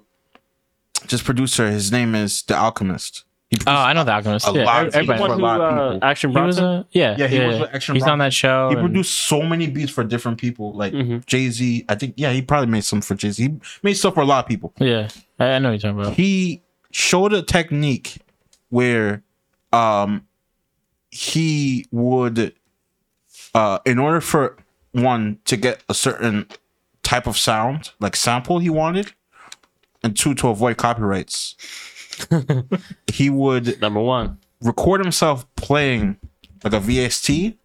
[1.08, 1.69] just producer.
[1.69, 3.23] His name is The Alchemist.
[3.65, 4.47] Oh, I know the Alchemist.
[4.47, 5.17] A Yeah, lot of everybody.
[5.17, 6.08] for one a who lot of uh, people.
[6.08, 6.63] Action Bronson.
[6.63, 7.47] a yeah, Yeah, he yeah.
[7.47, 8.69] was with Action He's on that show.
[8.69, 11.25] He and- produced so many beats for different people, like Mhm.
[11.25, 11.84] Jay Z.
[11.89, 13.41] I think, yeah, he probably made some for Jay Z.
[13.43, 14.71] He made stuff for a lot of people.
[14.77, 15.08] yeah,
[15.39, 16.13] I, I know what you're talking about.
[16.15, 18.17] He showed a technique
[18.69, 19.23] where,
[19.73, 20.27] um,
[21.12, 22.54] he would,
[23.54, 24.58] uh, in order for
[24.91, 26.48] one to get a certain
[27.04, 29.13] type of sound, like sample he wanted,
[30.04, 31.56] and two to avoid copyrights,
[33.12, 34.38] he would Number one.
[34.62, 36.17] record himself playing
[36.63, 37.56] like a VST.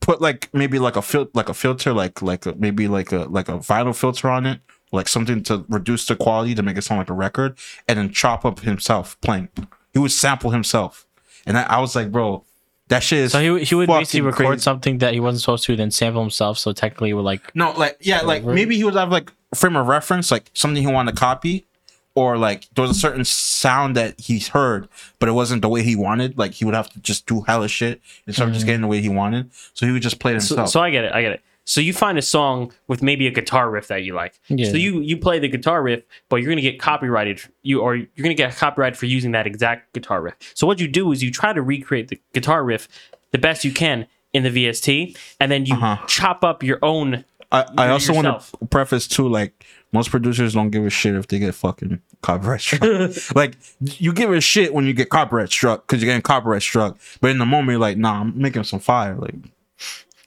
[0.00, 3.24] Put like maybe like a fil- like a filter, like like a, maybe like a
[3.24, 4.60] like a vinyl filter on it,
[4.92, 8.10] like something to reduce the quality to make it sound like a record, and then
[8.10, 9.50] chop up himself playing.
[9.92, 11.06] He would sample himself,
[11.46, 12.44] and I, I was like, bro,
[12.88, 14.62] that shit is So he, he would basically record crazy.
[14.62, 16.58] something that he wasn't supposed to, then sample himself.
[16.58, 18.52] So technically, it would like No, like yeah, like Over.
[18.54, 21.66] maybe he would have like frame of reference, like something he wanted to copy,
[22.14, 24.88] or like there was a certain sound that he's heard,
[25.20, 26.36] but it wasn't the way he wanted.
[26.36, 28.66] Like he would have to just do hella shit instead of just mm-hmm.
[28.66, 29.50] getting the way he wanted.
[29.74, 30.70] So he would just play it So, himself.
[30.70, 31.12] so I get it.
[31.12, 31.42] I get it.
[31.70, 34.34] So you find a song with maybe a guitar riff that you like.
[34.48, 34.68] Yeah.
[34.72, 37.42] So you you play the guitar riff, but you're gonna get copyrighted.
[37.62, 40.34] You or you're gonna get copyrighted for using that exact guitar riff.
[40.54, 42.88] So what you do is you try to recreate the guitar riff
[43.30, 46.04] the best you can in the VST, and then you Uh-huh.
[46.08, 47.24] chop up your own.
[47.52, 51.28] I, I also want to preface too, like most producers don't give a shit if
[51.28, 52.82] they get fucking copyright struck.
[53.36, 56.98] like you give a shit when you get copyright struck because you're getting copyright struck,
[57.20, 59.14] but in the moment you're like, nah, I'm making some fire.
[59.14, 59.34] Like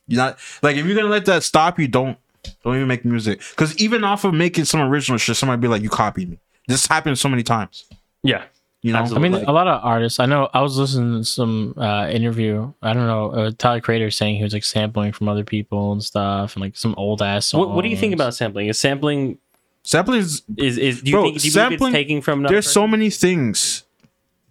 [0.08, 2.18] you're not like if you're gonna let that stop you, don't
[2.64, 3.42] don't even make music.
[3.52, 6.40] Because even off of making some original shit, somebody be like, you copied me.
[6.68, 7.86] This happened so many times.
[8.22, 8.44] Yeah.
[8.82, 10.20] You know, I mean, Like- a lot of artists.
[10.20, 10.50] I know.
[10.54, 12.74] I was listening to some uh, interview.
[12.82, 13.32] I don't know.
[13.32, 16.76] Uh, Tyler Creator saying he was like sampling from other people and stuff, and like
[16.76, 17.46] some old ass.
[17.46, 17.60] Songs.
[17.68, 18.68] What, what do you think about sampling?
[18.68, 19.38] Is sampling
[19.84, 22.40] sampling is is is do you Bro, think do you believe sampling- it's taking from
[22.40, 22.74] another there's person?
[22.74, 23.84] so many things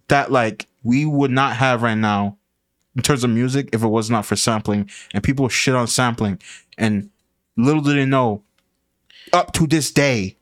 [0.09, 2.39] that like we would not have right now
[2.97, 6.39] in terms of music if it was not for sampling and people shit on sampling
[6.79, 7.11] and
[7.57, 8.43] little did they know
[9.33, 10.37] up to this day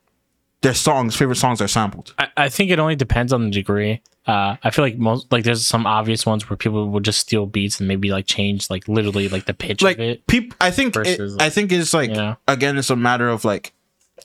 [0.62, 4.02] their songs favorite songs are sampled I, I think it only depends on the degree.
[4.26, 7.46] uh, I feel like most like there's some obvious ones where people would just steal
[7.46, 10.26] beats and maybe like change like literally like the pitch like of it.
[10.26, 12.36] people i think it- versus, i think it's like you know?
[12.48, 13.72] again it's a matter of like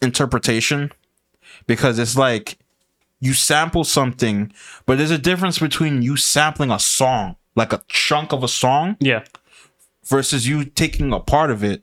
[0.01, 0.91] interpretation
[1.67, 2.57] because it's like
[3.21, 4.51] you sample something
[4.85, 8.97] but there's a difference between you sampling a song like a chunk of a song
[8.99, 9.23] Yeah.
[10.05, 11.81] versus you taking a part of it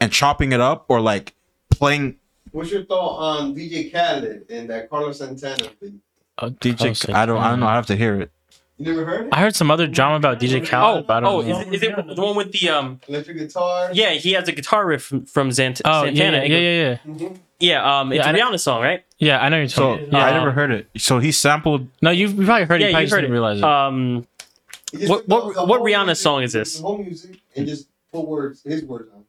[0.00, 1.34] and chopping it up or like
[1.70, 2.16] playing
[2.52, 6.00] What's your thought on DJ Khaled and that Carlos Santana thing?
[6.38, 6.96] Oh, DJ.
[6.96, 7.10] sick.
[7.14, 7.38] I don't.
[7.38, 7.66] I don't know.
[7.68, 8.32] I have to hear it.
[8.76, 9.28] You never heard it?
[9.30, 11.06] I heard some other drama about DJ Oh, Khaled.
[11.06, 11.60] but I don't oh, know.
[11.60, 12.98] is, it- is it the one with the um?
[13.06, 13.90] Electric guitar.
[13.92, 16.38] Yeah, he has a guitar riff from, from Zant- oh Santana.
[16.38, 17.38] yeah, It yeah, goes- yeah, yeah, Mhm.
[17.60, 18.00] yeah.
[18.00, 19.04] Um, it's Yeah, a I- Rihanna song, right?
[19.18, 19.38] yeah.
[19.40, 20.06] I know you're talking.
[20.06, 20.14] So talking.
[20.16, 20.88] I never heard it.
[20.96, 21.86] So he sampled.
[22.02, 22.86] No, you've you probably heard it.
[22.86, 23.34] Yeah, you probably you just heard didn't it.
[23.34, 23.64] realize it.
[23.64, 24.28] Um, He just
[24.92, 26.76] What- what- the what whole Rihanna music- song is this?
[26.76, 29.24] The whole music and just put words, his words on.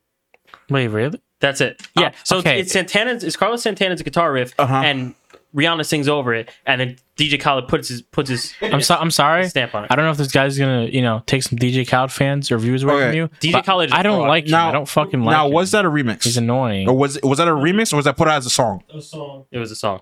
[0.69, 1.19] Wait, really?
[1.39, 1.81] that's it.
[1.95, 2.07] Yeah.
[2.07, 2.59] Uh, so okay.
[2.59, 3.23] it's, it's Santana's.
[3.23, 4.73] It's Carlos Santana's guitar riff, Uh-huh.
[4.75, 5.15] and
[5.55, 9.11] Rihanna sings over it, and then DJ Khaled puts his puts his I'm so, I'm
[9.11, 9.49] sorry.
[9.49, 9.87] stamp on it.
[9.91, 12.57] I don't know if this guy's gonna you know take some DJ Khaled fans or
[12.57, 13.07] viewers away Okay.
[13.07, 13.27] from you.
[13.41, 14.29] DJ but Khaled is I don't fraud.
[14.29, 14.51] like him.
[14.51, 15.53] Now- I don't fucking like now, him.
[15.53, 16.23] was that a remix?
[16.23, 16.87] He's annoying.
[16.87, 18.83] or was was that a remix or was that put out as a song?
[18.93, 19.45] A song.
[19.51, 20.01] It was a song.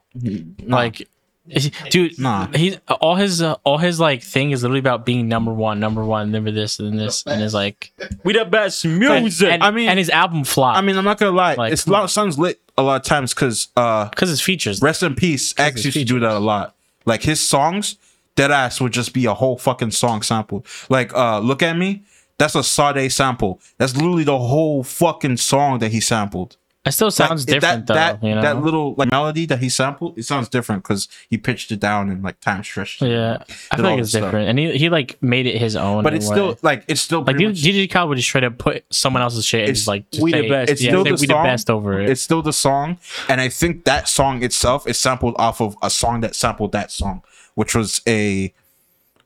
[0.68, 1.08] Like,
[1.52, 2.48] is- dude, Nah.
[2.56, 6.04] He's all his uh, all his like thing is literally about being number one, number
[6.06, 7.92] one, number this and this, and is like
[8.24, 9.50] We the best music.
[9.52, 10.78] and, I mean- and his album flopped.
[10.78, 11.56] I mean, I'm not gonna lie.
[11.56, 14.42] Like, it's a lot of songs lit a lot of times because uh, because his
[14.42, 14.82] features.
[14.82, 15.54] rest in peace.
[15.58, 16.76] X his used to do that a lot.
[17.06, 17.96] Like his songs,
[18.36, 20.66] dead ass would just be a whole fucking song sample.
[20.90, 22.04] Like uh, look at me.
[22.38, 23.60] That's a Sade sample.
[23.78, 26.56] That's literally the whole fucking song that he sampled.
[26.86, 27.94] It still sounds Like, different that, though.
[27.94, 28.42] That, you know?
[28.42, 32.10] that little like melody that he sampled, it sounds different because he pitched it down
[32.10, 33.02] and like time stretched.
[33.02, 34.24] yeah, I feel like it's stuff.
[34.24, 36.04] different, and he he like made it his own.
[36.04, 36.36] But it's way.
[36.36, 39.22] still like it's still like pretty DJ much- Khaled would just try to put someone
[39.22, 40.72] else's shit and just like just we the say- best.
[40.72, 41.28] It's yeah, still the we song.
[41.28, 42.10] the best over it.
[42.10, 45.90] It's still the song, and I think that song itself is sampled off of a
[45.90, 47.24] song that sampled that song,
[47.56, 48.54] which was a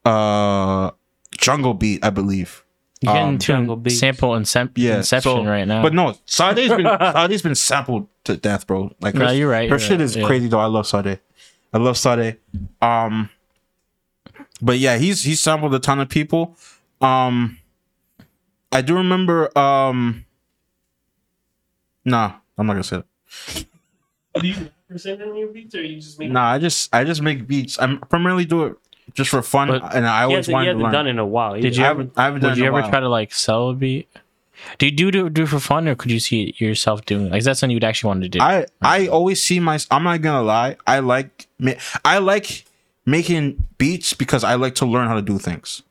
[0.06, 0.90] uh
[1.38, 2.64] jungle beat, I believe.
[3.04, 4.00] You're getting um, Jungle to Beats.
[4.00, 5.82] sample incep- Yeah, inception so- right now.
[5.84, 8.92] But no, Sade's been Sade's been sampled to death, bro.
[9.02, 10.26] Like, No, you're right, Her you're shit right, is yeah.
[10.26, 10.60] crazy though.
[10.60, 11.20] I love Sade.
[11.74, 12.38] I love Sade.
[12.82, 13.30] Um,
[14.62, 16.58] but yeah, he's he's sampled a ton of people.
[17.02, 17.58] Um,
[18.72, 19.56] I do remember.
[19.58, 20.26] Um,
[22.06, 23.66] nah, I'm not gonna say that.
[24.42, 26.32] Do you percent in your beats, or you just make?
[26.32, 27.78] Nah, I just I just make beats.
[27.80, 28.76] I primarily do it
[29.14, 30.92] just for fun, But and I always hasn't, he wanted to hasn't learn.
[30.94, 31.60] done it in a while.
[31.60, 32.00] Did you I ever?
[32.02, 32.90] haven't, I haven't done Would it you ever while.
[32.90, 34.08] try to like sell a beat?
[34.78, 37.30] Do you do do, do it for fun, or could you see yourself doing?
[37.30, 38.40] Like, is that something you'd actually want to do?
[38.42, 39.78] I I always see my.
[39.92, 40.78] I'm not gonna lie.
[40.88, 41.48] I like
[42.06, 42.66] I like
[43.06, 45.82] making beats because I like to learn how to do things.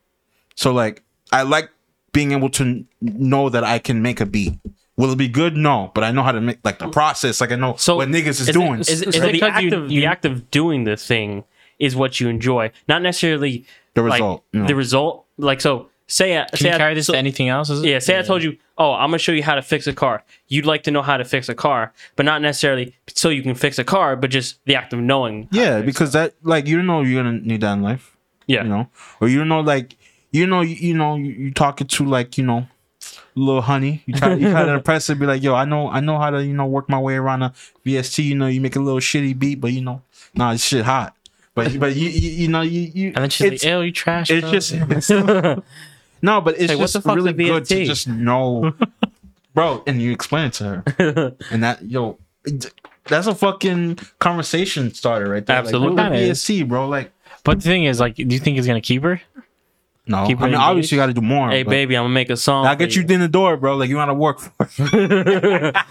[0.57, 1.71] So like I like
[2.13, 4.55] being able to know that I can make a beat.
[4.97, 5.57] Will it be good?
[5.57, 7.41] No, but I know how to make like the process.
[7.41, 8.81] Like I know So, what niggas is, it- doing.
[8.81, 10.85] Is, is Is it it the 'cause act you- of you- the act of doing
[10.85, 11.45] the thing
[11.87, 13.65] is what you enjoy, not necessarily
[13.95, 14.45] the like, result.
[14.53, 14.67] you know.
[14.67, 15.89] The result, like so.
[16.09, 17.71] Say, I, Can say you I- carry this so- to anything else?
[17.71, 17.89] Is it?
[17.89, 20.23] Yeah, say I told you, oh, I'm gonna show you how to fix a car.
[20.49, 23.55] You'd like to know how to fix a car, but not necessarily so you can
[23.55, 25.49] fix a car, but just the act of knowing.
[25.53, 28.15] yeah, because that like you don't know you're gonna need that in life.
[28.47, 28.89] yeah, you know,
[29.21, 29.97] or you know, like
[30.33, 32.67] you know, you, you know, you, you talking to like you know,
[33.35, 34.03] little honey.
[34.05, 36.29] You try, you try to impress her, be like, yo, I know, I know how
[36.31, 37.55] to you know work my way around a
[37.87, 38.23] VST.
[38.25, 40.03] You know, you make a little shitty beat, but you know,
[40.35, 41.17] nah, this shit hot.
[41.55, 44.31] But but you you, you know you you And then she's like, "Ew, you trash."
[44.31, 45.11] it's bro." just it's,
[46.23, 48.73] no, but it's what just the fuck's really good to just know,
[49.55, 49.83] bro.
[49.87, 52.19] And you explain it to her, and that yo.
[53.07, 55.57] That's a fucking conversation starter right there.
[55.57, 55.97] Absolutely.
[55.97, 56.63] Like, what the is.
[56.63, 56.89] Bro.
[56.89, 57.11] Like,
[57.43, 59.21] But the thing is, like, do you think he's gonna keep her?
[60.07, 60.27] no.
[60.27, 61.51] Keep I mean, obviously, you got to do more.
[61.51, 62.67] hey baby, I'm gonna make a song.
[62.67, 63.77] I'll get you in the door, bro.
[63.77, 64.67] Like you want to work for.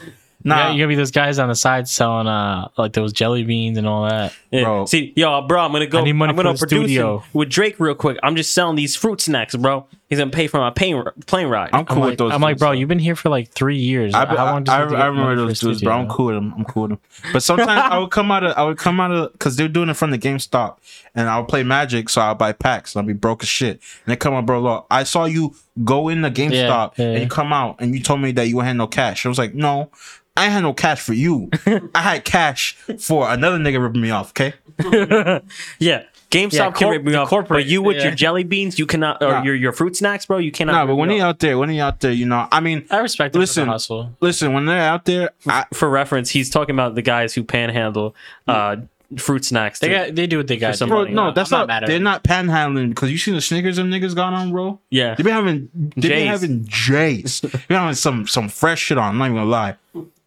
[0.42, 0.48] it.
[0.48, 3.44] Nah, nah, you're gonna be those guys on the side selling uh like those jelly
[3.44, 4.34] beans and all that.
[4.52, 4.64] Yeah.
[4.64, 4.86] Bro.
[4.88, 6.00] See, yo, bro, I'm gonna go.
[6.00, 7.24] I need money I'm gonna for the produce studio.
[7.34, 8.18] with Drake real quick.
[8.24, 9.86] I'm just selling these fruit snacks, bro.
[10.12, 11.70] He's gonna pay for my plane plane ride.
[11.72, 12.34] I'm cool I'm with those.
[12.34, 12.74] I'm like, dudes, bro, though.
[12.74, 14.14] you've been here for like three years.
[14.14, 15.94] I, How long does it I, I remember money for a those dudes, bro.
[15.94, 16.54] I'm cool with them.
[16.58, 17.00] I'm cool with them.
[17.32, 19.88] But sometimes I would come out of, I would come out of, cause they're doing
[19.88, 20.80] it from the GameStop,
[21.16, 23.76] and I would play Magic, so I'll buy packs, and I'll be broke as shit.
[24.06, 24.60] And they come out, bro.
[24.60, 28.04] Look, I saw you go in the GameStop, yeah, and you come out, and you
[28.04, 29.26] told me that you had no cash.
[29.26, 29.92] I was like, no,
[30.36, 31.50] I had no cash for you.
[31.96, 34.32] I had cash for another nigga ripping me off.
[34.32, 34.56] Okay.
[35.80, 38.04] yeah, GameStop Yeah, can corp- rip me off, corporate- but you with yeah.
[38.06, 39.44] your jelly beans, you cannot, or Nah.
[39.44, 40.74] your your fruit snacks, bro, you cannot.
[40.74, 42.86] No, but when me he out there, when he out there, you know, I mean,
[42.90, 44.16] I respect Listen, the hustle.
[44.22, 48.16] listen, when they're out there, I, for reference, he's talking about the guys who panhandle
[48.48, 48.78] uh,
[49.18, 49.80] fruit snacks.
[49.80, 50.78] They got they do what they got.
[50.78, 50.96] some to do.
[50.96, 51.14] bro, money.
[51.16, 51.68] no, I'm that's not.
[51.68, 52.04] mad at they're them.
[52.04, 54.80] not panhandling because you seen the Snickers them niggas got on, bro.
[54.90, 57.42] yeah, They been having, they been having J's.
[57.42, 59.10] they been having some some fresh shit on.
[59.10, 59.76] I'm not even gonna lie.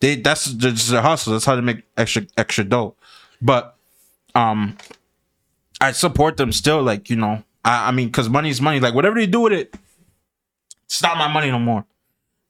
[0.01, 1.33] They that's just their hustle.
[1.33, 2.95] That's how they make extra extra dough.
[3.41, 3.75] But
[4.35, 4.77] um,
[5.85, 6.83] I support them still.
[6.83, 8.81] Like you know, I, I mean, because money is money.
[8.81, 9.75] Like whatever they do with it,
[10.85, 11.85] it's not my money no more.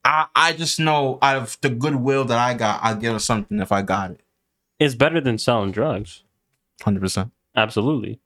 [0.04, 3.72] I I just know out of the goodwill that I got, I'd give something if
[3.72, 4.20] I got it.
[4.78, 6.22] It's better than selling drugs.
[6.82, 7.32] Hundred percent.
[7.56, 8.20] Absolutely.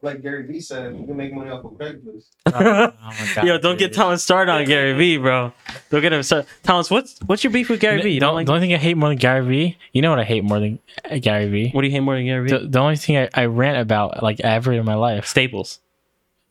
[0.00, 2.26] Like Gary Vee said, you can make money off of Craigslist.
[2.46, 3.94] Oh my God, Yo, don't get dude.
[3.94, 5.52] Thomas started on Gary Vee, bro.
[5.90, 6.48] Don't get him started.
[6.62, 8.10] Thomas, what's what's your beef with Gary Vee?
[8.10, 8.48] You don't the like?
[8.48, 10.78] only thing I hate more than Gary Vee, you know what I hate more than
[11.10, 11.70] uh, Gary Vee?
[11.70, 12.66] What do you hate more than Gary The, Vee?
[12.68, 15.26] the only thing I, I rant about like ever in my life.
[15.26, 15.80] Staples.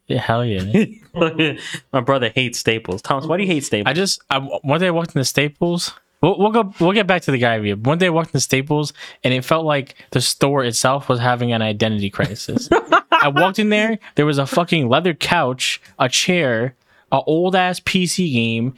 [0.07, 0.85] Yeah, hell yeah.
[1.93, 3.01] My brother hates Staples.
[3.01, 3.89] Thomas, why do you hate Staples?
[3.89, 5.93] I just I, one day I walked into Staples.
[6.21, 6.73] We'll, we'll go.
[6.79, 7.75] We'll get back to the guy view.
[7.75, 11.51] One day I walked into Staples, and it felt like the store itself was having
[11.53, 12.69] an identity crisis.
[13.21, 13.99] I walked in there.
[14.15, 16.75] There was a fucking leather couch, a chair,
[17.11, 18.75] a old ass PC game,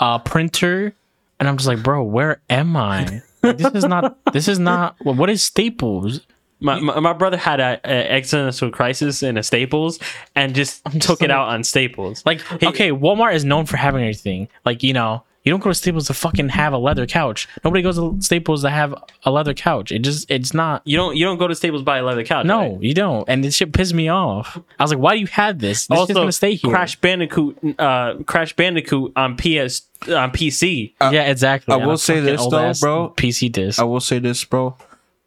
[0.00, 0.94] a printer,
[1.38, 3.22] and I'm just like, bro, where am I?
[3.42, 4.18] Like, this is not.
[4.32, 4.96] This is not.
[5.04, 6.20] What is Staples?
[6.62, 9.98] my, my, my brother had a, a existential crisis in a Staples
[10.34, 12.24] and just just took it out on Staples.
[12.24, 14.48] Like, okay, Walmart is known for having everything.
[14.64, 17.48] Like, you know, you don't go to Staples to fucking have a leather couch.
[17.64, 19.90] Nobody goes to Staples to have a leather couch.
[19.90, 20.82] It just, it's not.
[20.84, 22.46] You don't you don't go to Staples buy a leather couch.
[22.46, 22.82] No, right?
[22.82, 23.28] you don't.
[23.28, 24.58] And this shit pissed me off.
[24.78, 25.86] I was like, why do you have this?
[25.86, 26.70] This Also, is gonna stay here.
[26.70, 30.92] Crash Bandicoot, uh, Crash Bandicoot on PS on PC.
[31.00, 31.72] yeah, exactly.
[31.74, 33.14] I will say this, though, bro.
[33.16, 33.80] PC disc.
[33.80, 34.76] I will say this, bro.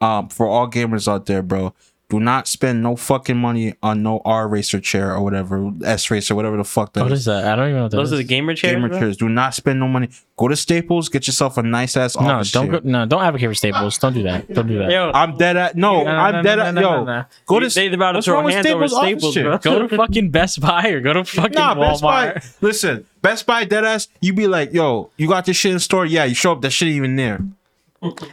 [0.02, 1.74] Um, for all gamers out there, bro,
[2.08, 6.36] do not spend no fucking money on no R racer chair or whatever, S racer,
[6.36, 7.20] whatever the fuck that what is.
[7.22, 7.46] is that?
[7.46, 8.74] I don't even know what that Those are the gamer chairs.
[8.76, 9.00] Gamer bro?
[9.00, 9.18] chairs.
[9.18, 10.10] Do not spend no money.
[10.38, 12.80] Go to Staples, get yourself a nice ass No, office don't chair.
[12.82, 12.88] go.
[12.90, 13.98] No, don't advocate for Staples.
[13.98, 14.54] Don't do that.
[14.54, 14.92] Don't do that.
[14.92, 16.04] Yo, I'm dead at no.
[16.04, 16.90] No, no, I'm no, dead no, at no, yo.
[16.92, 17.26] no, no.
[17.48, 19.44] Go to they about to throw wrong with hands Staples office Staples, chair?
[19.46, 19.58] bro.
[19.58, 22.34] Go to fucking Best Buy or go to fucking Nah, Best Buy.
[22.34, 22.56] Walmart.
[22.62, 24.10] Listen, Best Buy, dead ass.
[24.22, 26.06] You be like, yo, you got this shit in store.
[26.06, 26.62] Yeah, you show up.
[26.62, 27.40] That shit ain't even there.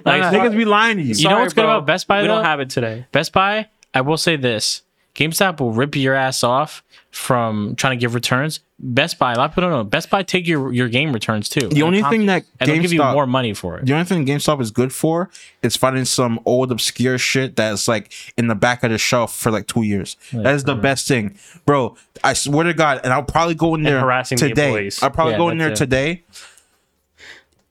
[0.05, 1.15] Like, no, Niggas be lying to you.
[1.15, 1.77] You know what's good bro.
[1.77, 2.49] about Best Buy, We don't though?
[2.49, 3.07] have it today.
[3.13, 4.83] Best Buy, I will say this:
[5.15, 8.61] GameStop will rip your ass off from trying to give returns.
[8.85, 9.85] Best Buy, a lot of people don't know.
[9.85, 11.69] Best Buy take your, your game returns too.
[11.69, 13.87] The only thing that and they'll give you GameStop- more money for it.
[13.87, 15.31] The only thing GameStop is good for
[15.63, 19.53] is finding some old obscure shit that's like in the back of the shelf for
[19.53, 20.17] like two years.
[20.33, 21.97] that is the uh, best thing, bro.
[22.25, 24.67] I swear to God, and I'll probably go in there harassing the today.
[24.69, 25.03] employees.
[25.03, 25.77] I'll probably Yeah, go in there it.
[25.77, 26.25] today.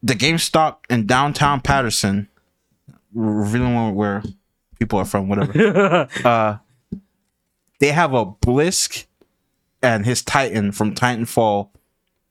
[0.03, 2.27] The GameStop in downtown Paterson,
[3.13, 4.23] revealing where
[4.79, 6.07] people are from, whatever.
[6.25, 6.57] uh,
[7.79, 9.05] they have a Blisk
[9.81, 11.69] and his Titan from Titanfall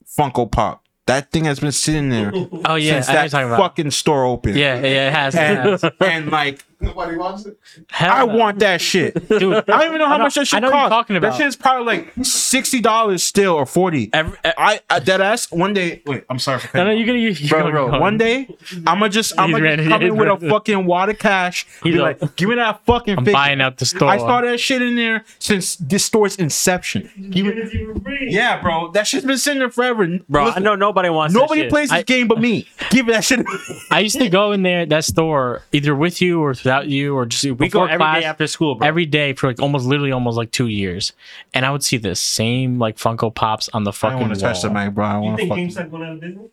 [0.05, 0.85] Funko Pop.
[1.07, 2.31] That thing has been sitting there
[2.65, 4.55] Oh yeah, since I know what you're that fucking store opened.
[4.55, 5.35] Yeah, yeah, it has.
[5.35, 5.83] It has.
[5.83, 7.57] And, and like, Nobody wants it.
[7.89, 8.35] Hell I no.
[8.35, 9.13] want that shit.
[9.29, 9.53] dude.
[9.55, 10.91] I don't even know how I know- much that I shit know what you're costs.
[10.91, 11.37] talking That about.
[11.37, 14.09] shit is probably like sixty dollars still or forty.
[14.13, 16.01] Every, I, I dead ass one day.
[16.05, 17.99] Wait, I'm sorry for no, no, cutting you're gonna, you're bro, gonna bro.
[17.99, 18.55] One day,
[18.87, 21.65] I'm gonna just, I'ma ready, just come in with a fucking wad of cash.
[21.83, 23.17] Be He's like, give me that fucking.
[23.17, 24.09] I'm figure." buying out the store.
[24.09, 27.09] I saw that shit in there since this store's inception.
[27.29, 28.27] Give me- Give it to you for free.
[28.31, 30.07] yeah, bro, that shit's been sitting there forever.
[30.29, 31.69] Bro, Listen, I know nobody wants that Nobody shit.
[31.69, 32.67] plays this I- game but me.
[32.89, 33.45] Give me that shit.
[33.91, 37.25] I used to go in there that store either with you or without you or
[37.25, 38.87] just We go before every class, day after school, bro.
[38.87, 41.13] every day for like almost literally almost like two years,
[41.53, 44.41] and I would see the same like Funko Pops on the fucking don't want to
[44.41, 44.85] touch the wall.
[44.85, 45.05] mic, bro.
[45.05, 45.85] I You want to think fuck.
[45.85, 46.49] GameStop going out of business?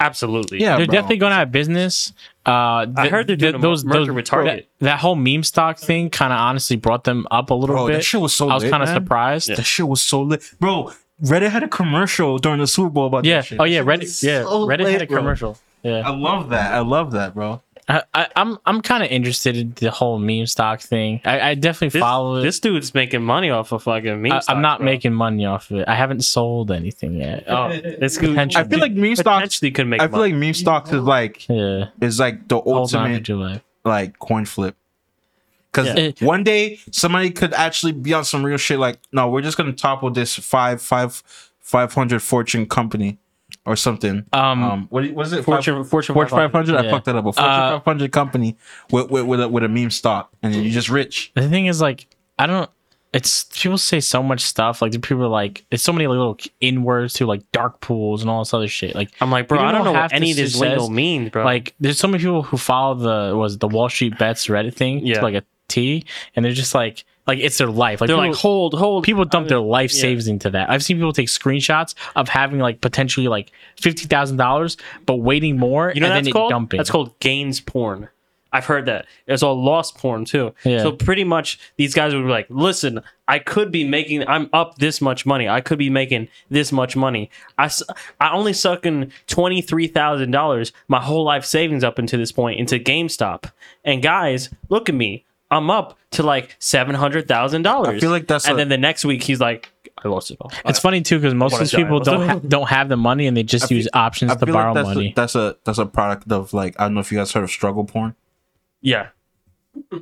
[0.00, 0.60] Absolutely.
[0.60, 0.92] Yeah, They're bro.
[0.92, 2.12] definitely going out of business.
[2.46, 4.68] Uh, I heard they're th- doing a merger with Target.
[4.78, 7.88] That, that whole meme stock thing kind of honestly brought them up a little Bro,
[7.88, 7.92] bit.
[7.94, 8.94] that shit was so I was kind of man.
[9.02, 9.48] surprised.
[9.56, 10.92] That shit was so lit, bro.
[11.22, 13.38] Reddit had a commercial during the Super Bowl about Yeah.
[13.38, 13.60] that shit.
[13.60, 13.80] Oh yeah.
[13.80, 14.22] Reddit.
[14.22, 14.42] Yeah.
[14.44, 15.16] so Reddit had lit, a bro.
[15.18, 15.58] commercial.
[15.82, 16.02] Yeah.
[16.08, 16.74] I love that.
[16.74, 17.60] I love that, bro.
[17.88, 21.22] I, I, I'm I'm kind of interested in the whole meme stock thing.
[21.24, 22.42] I, I definitely This, follow it.
[22.42, 24.84] this dude's making money off of fucking meme I, stocks, I'm not bro.
[24.84, 25.88] making money off of it.
[25.88, 27.44] I haven't sold anything yet.
[27.48, 28.64] Oh, this dude Potentially.
[28.64, 29.36] I feel like meme stocks.
[29.36, 30.32] potentially could make I feel money.
[30.32, 31.86] like meme stocks is like Yeah.
[32.00, 34.76] is like the Hold on to ultimate like coin flip.
[35.72, 36.26] Because Yeah.
[36.26, 38.78] one day somebody could actually be on some real shit.
[38.78, 41.22] Like, no, we're just gonna topple this five five
[41.60, 43.18] five hundred fortune company
[43.68, 44.24] or something.
[44.32, 45.44] Um, Um, what was it?
[45.44, 46.76] Fortune, Fortune, Fortune 500.
[46.76, 46.90] I Yeah.
[46.90, 47.26] fucked that up.
[47.26, 48.56] A Fortune Uh, 500 company
[48.90, 51.30] with with with a, with a meme stock, and then you're just rich.
[51.34, 52.06] the thing is, like,
[52.38, 52.68] I don't.
[53.12, 54.82] It's people say so much stuff.
[54.82, 58.30] Like, the people are like, it's so many little inwords to like dark pools and
[58.30, 58.94] all this other shit.
[58.94, 61.42] Like, I'm like, bro, I don't know what any of this shit lingo means, bro.
[61.42, 64.74] like, there's so many people who follow the was it the Wall Street Bets Reddit
[64.74, 65.14] thing Yeah.
[65.14, 66.04] to like a T,
[66.36, 68.00] and they're just like, like it's their life.
[68.00, 69.04] Like, they're people, like, hold, hold.
[69.04, 70.00] people dump uh, their life yeah.
[70.00, 70.70] savings into that.
[70.70, 74.76] I've seen people take screenshots of having like potentially like fifty thousand dollars,
[75.06, 76.50] but waiting more You know and then called?
[76.50, 76.78] dumping.
[76.78, 78.08] That's called gains porn.
[78.50, 79.06] I've heard that.
[79.26, 80.54] It's all lost porn too.
[80.64, 80.78] Yeah.
[80.78, 84.78] So pretty much these guys would be like, listen, I could be making, I'm up
[84.78, 85.48] this much money.
[85.48, 87.30] I could be making this much money.
[87.58, 87.70] I,
[88.18, 93.52] I only suck in $23,000, my whole life savings up until this point into GameStop.
[93.84, 95.24] And guys, look at me.
[95.50, 97.96] I'm up to like seven hundred thousand dollars.
[97.96, 99.70] I feel like that's and a- then the next week he's like,
[100.04, 100.52] I lost it all.
[100.66, 103.26] It's funny too because most of wanna these people don't ha- don't have the money
[103.26, 105.08] and they just I feel- use options I to feel borrow like that's money.
[105.10, 107.44] A, that's a that's a product of like I don't know if you guys heard
[107.44, 108.14] of struggle porn.
[108.82, 109.08] yeah,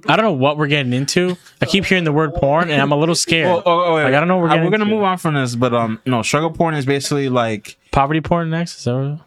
[0.09, 1.37] I don't know what we're getting into.
[1.63, 3.47] I keep hearing the word porn and I'm a little scared.
[3.49, 4.95] Oh, oh, oh, wait, Like, I don't know what we're Uh, getting we're gonna into.
[4.97, 8.79] move on from this, but um, no, struggle porn is basically like Poverty porn next?
[8.79, 9.21] Is that what-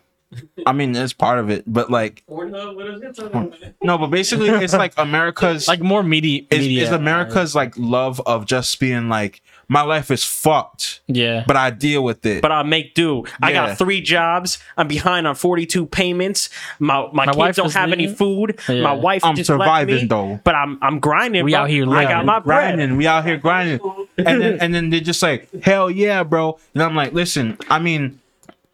[0.65, 3.15] I mean it's part of it, but like Pornhub, what is it?
[3.15, 3.47] Talking hmm.
[3.47, 3.73] about?
[3.81, 6.43] no, but basically it's like America's like more media.
[6.51, 11.01] it's, media it's America's uh, like love of just being like my life is fucked,
[11.07, 11.43] Yeah.
[11.47, 12.41] but I deal with it.
[12.41, 13.23] but I make do.
[13.41, 14.57] I got three jobs.
[14.77, 16.49] I'm behind on 42 payments.
[16.79, 18.59] My my, My wife kids don't is have any food.
[18.67, 18.81] Yeah.
[18.81, 20.39] My wife I'm just left surviving, me, though.
[20.43, 21.43] But I'm I'm grinding.
[21.43, 21.61] We bro.
[21.61, 22.75] out here I got living, my bread.
[22.75, 22.97] grinding.
[22.97, 23.79] We out here grinding.
[24.17, 26.59] And then and then they're just like, hell yeah, bro.
[26.73, 28.19] And I'm like, listen, I mean,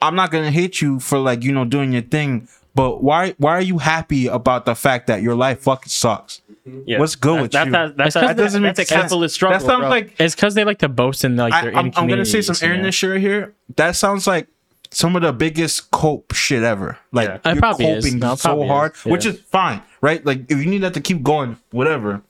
[0.06, 3.52] I'm not gonna hate you for like, you know, doing your thing, but why why
[3.52, 6.42] are you happy about the fact that your life fucking sucks?
[6.68, 6.82] Mm-hmm.
[6.88, 7.00] Yeah.
[7.00, 7.72] What's good That's- with that's, you?
[7.72, 9.02] That's, that's, That that's, doesn't make that's a sense.
[9.04, 9.60] capitalist struggle.
[9.60, 9.90] that sounds bro.
[9.90, 12.56] like It's because they like to boast in like their I'm, I'm gonna say some
[12.56, 12.82] communities, you know?
[12.82, 13.54] Aaron shit right here.
[13.76, 14.48] That sounds like
[14.92, 16.98] some of the biggest cope shit ever.
[17.12, 17.52] Like Yeah.
[17.54, 19.06] You're probably coping No, so probably hard, is.
[19.06, 20.26] which is fine, right?
[20.26, 22.22] Like if you need that to keep going, whatever.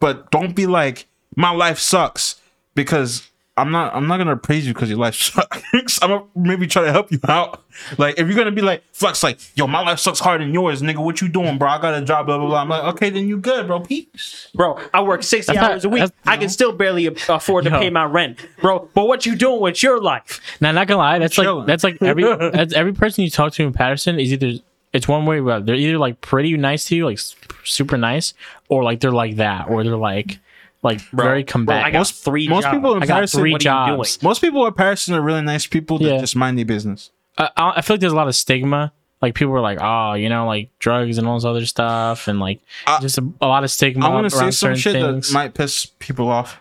[0.00, 1.06] But don't be like
[1.36, 2.40] my life sucks
[2.74, 3.94] because I'm not.
[3.94, 6.02] I'm not gonna praise you because your life sucks.
[6.02, 7.62] I'm gonna maybe try to help you out.
[7.98, 10.82] Like if you're gonna be like Flux, like yo, my life sucks harder than yours,
[10.82, 10.98] nigga.
[10.98, 11.68] What you doing, bro?
[11.68, 12.62] I got a job, blah blah blah.
[12.62, 13.78] I'm like, okay, then you good, bro.
[13.80, 14.48] Peace.
[14.56, 16.00] bro, I work 60 That's not- hours a week.
[16.00, 17.78] that's- I can still barely afford to Yo.
[17.78, 18.88] pay my rent, bro.
[18.92, 20.40] But what you doing with your life?
[20.60, 21.58] Now, not gonna lie, that's Chilling.
[21.58, 24.54] like that's like every that's every person you talk to in Paterson is either
[24.92, 25.40] it's one way.
[25.40, 27.20] Well, they're either like pretty nice to you, like
[27.62, 28.34] super nice,
[28.68, 30.38] or like they're like that, or they're like
[30.84, 31.92] like very Bro, I combative.
[31.92, 32.46] got three.
[32.48, 32.76] most jobs.
[32.76, 34.22] people in I got Paterson- three what are you jobs.
[34.22, 36.18] Most people at Paterson are really nice people that Yeah.
[36.20, 37.10] just mind their business.
[37.36, 38.92] I, I I feel like there's a lot of stigma.
[39.22, 42.38] Like people are like, oh, you know, like drugs and all this other stuff, and
[42.38, 44.92] like I- just a, a lot of stigma I want gonna say some certain shit
[44.92, 45.28] things.
[45.28, 46.60] that might piss people off.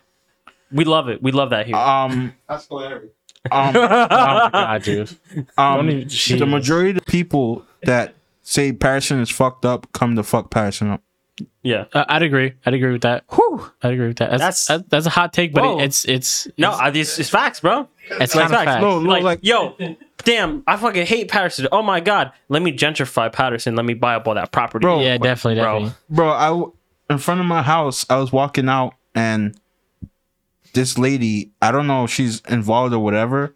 [0.71, 1.21] We love it.
[1.21, 1.76] We love that here.
[1.76, 3.11] Um, That's hilarious.
[3.51, 5.09] um, oh my god, dude!
[5.57, 6.49] um Don't even- the jeez.
[6.49, 11.01] majority of the people that say Paterson is fucked up come to fuck Paterson up.
[11.63, 11.86] Yeah.
[11.93, 12.53] Uh, I'd agree.
[12.65, 13.23] I'd agree with that.
[13.34, 13.71] Whew.
[13.81, 14.31] I'd agree with that.
[14.31, 17.19] That's That's- that's, that's a hot take, but it, it's it's No, it's, I, it's,
[17.19, 17.88] it's facts, bro.
[18.09, 18.65] it's Like kind of facts.
[18.71, 18.81] fact.
[18.81, 19.75] No, no, like, like yo,
[20.23, 21.67] damn, I fucking hate Paterson.
[21.71, 23.75] Oh my god, let me gentrify Paterson.
[23.75, 25.79] Let me buy up all that property, Bro, Yeah, definitely, bro.
[25.79, 25.95] definitely.
[26.09, 26.73] bro, I w-
[27.09, 29.59] in front of my house, I was walking out and
[30.73, 33.53] this lady, I don't know if she's involved or whatever,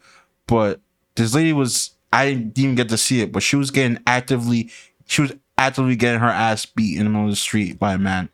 [0.48, 0.80] but
[1.16, 4.70] this lady was I didn't even get to see it, but she was getting actively
[5.08, 7.98] she was actively getting her ass beat in the middle of the street by a
[7.98, 8.30] man.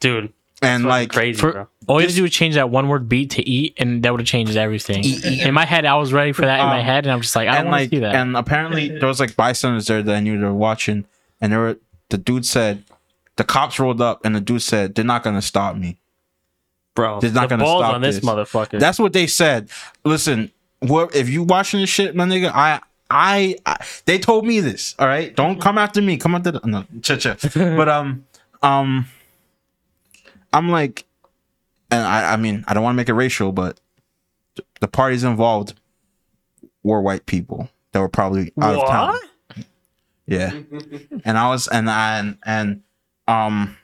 [0.00, 0.32] dude.
[0.62, 1.68] And Like like crazy, For, bro.
[1.86, 4.10] all you had to do was change that one word beat to eat, and that
[4.12, 5.02] would have changed everything.
[5.24, 7.34] In my head, I was ready for that in my Um, head, and I'm just
[7.34, 8.14] like, I don't want to like see that.
[8.14, 11.06] and apparently there was like bystanders there that I knew they were watching
[11.40, 11.78] and there were
[12.10, 12.84] the dude said
[13.36, 15.96] the cops rolled up and the dude said they're not gonna stop me.
[16.94, 17.20] bro.
[17.20, 18.24] They're not the gonna balls stop on this, this.
[18.26, 18.78] motherfucker.
[18.78, 19.70] That's what they said.
[20.04, 20.50] Listen,
[20.80, 22.50] what if you watching this shit, my nigga?
[22.54, 22.80] I,
[23.10, 24.94] I, I they told me this.
[24.98, 26.16] All right, don't come after me.
[26.16, 27.36] Come after the no, cha cha.
[27.54, 28.24] But um,
[28.62, 29.06] um,
[30.52, 31.04] I'm like,
[31.90, 33.80] and I, I mean, I don't want to make it racial, but
[34.80, 35.74] the parties involved
[36.82, 39.08] were white people that were probably out of town.
[39.08, 39.24] what?
[40.26, 40.52] Yeah,
[41.24, 42.82] and I was, and I, and, and
[43.26, 43.76] um,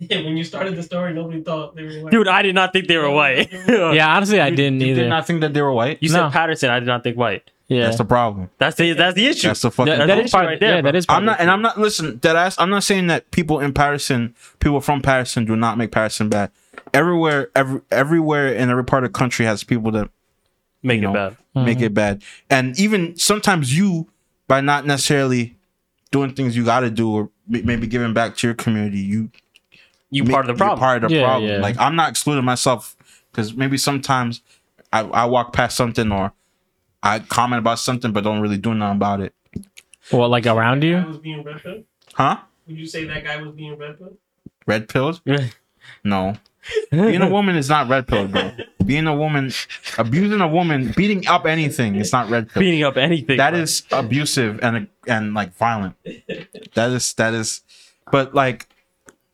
[0.00, 2.10] Yeah, when you started the story, nobody thought they were white.
[2.10, 3.52] Dude, I did not think they were white.
[3.68, 5.02] yeah, honestly, I didn't you either.
[5.02, 5.98] did not think that they were white.
[6.02, 6.14] You No.
[6.26, 6.70] said Paterson.
[6.70, 7.48] I did not think white.
[7.74, 8.50] Yeah, That's the problem.
[8.58, 9.48] That's the that's the issue.
[9.48, 9.90] That's the fucking.
[9.98, 10.46] That- That's that issue part.
[10.46, 10.92] right there, yeah, bro.
[10.92, 11.06] that is.
[11.06, 11.78] Part I'm not, and I'm not.
[11.78, 12.56] Listen, that ass.
[12.58, 16.50] I'm not saying that people in Paterson, people from Paterson, do not make Paterson bad.
[16.92, 20.10] Everywhere, every everywhere in every part of the country has people that
[20.82, 21.64] Make you it know, bad.
[21.66, 21.94] make it mm-hmm.
[21.94, 24.08] bad, and even sometimes you,
[24.48, 25.56] by not necessarily
[26.12, 29.30] doing things you got to do or maybe giving back to your community, you
[30.10, 30.78] You make- part of the you're problem.
[30.78, 31.50] Part of the Yeah, problem.
[31.50, 31.58] yeah.
[31.58, 32.96] Like I'm not excluding myself
[33.32, 34.42] because maybe sometimes
[34.92, 36.32] I, I walk past something or
[37.04, 39.34] I comment about something but don't really do nothing about it.
[40.10, 41.04] Well, like around you.
[41.06, 41.84] was being red pilled?
[42.14, 42.38] Huh?
[42.66, 44.16] Would you say that guy was being red pilled?
[44.66, 45.20] Red pilled?
[46.02, 46.34] No.
[46.90, 48.52] Being a woman is not red pilled, bro.
[48.86, 49.50] Being a woman,
[49.98, 52.60] abusing a woman, beating up anything, it's not red pilled.
[52.60, 53.36] Beating up anything.
[53.38, 53.60] That bro.
[53.60, 55.94] is abusive and and like violent.
[56.74, 57.62] That is that is,
[58.10, 58.66] but like,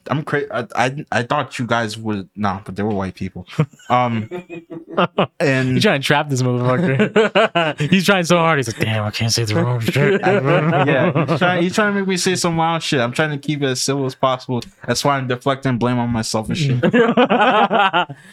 [0.09, 0.51] I'm crazy.
[0.53, 3.47] I, I I thought you guys would no, but they were white people.
[3.89, 4.29] Um,
[5.41, 7.79] and He's trying to trap this motherfucker.
[7.91, 8.59] he's trying so hard.
[8.59, 10.21] He's like, damn, I can't say the wrong shit.
[10.21, 13.01] yeah, he's trying, he's trying to make me say some wild shit.
[13.01, 14.63] I'm trying to keep it as civil as possible.
[14.87, 16.83] That's why I'm deflecting blame on myself and shit.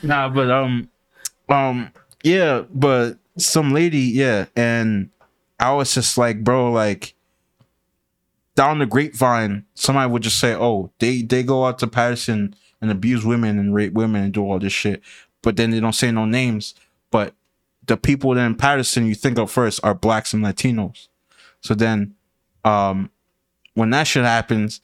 [0.04, 0.90] nah, but um,
[1.50, 1.92] um,
[2.24, 5.10] yeah, but some lady, yeah, and
[5.60, 7.14] I was just like, bro, like
[8.56, 12.92] down the grapevine, somebody would just say, "Oh, they they go out to Paterson and
[12.92, 15.02] abuse women and rape women and do all this shit.
[15.48, 16.76] But then they don't say no names.
[17.10, 17.34] But
[17.86, 21.08] the people that in Paterson you think of first are blacks and Latinos.
[21.62, 22.16] So then,
[22.66, 23.10] um,
[23.76, 24.82] when that shit happens,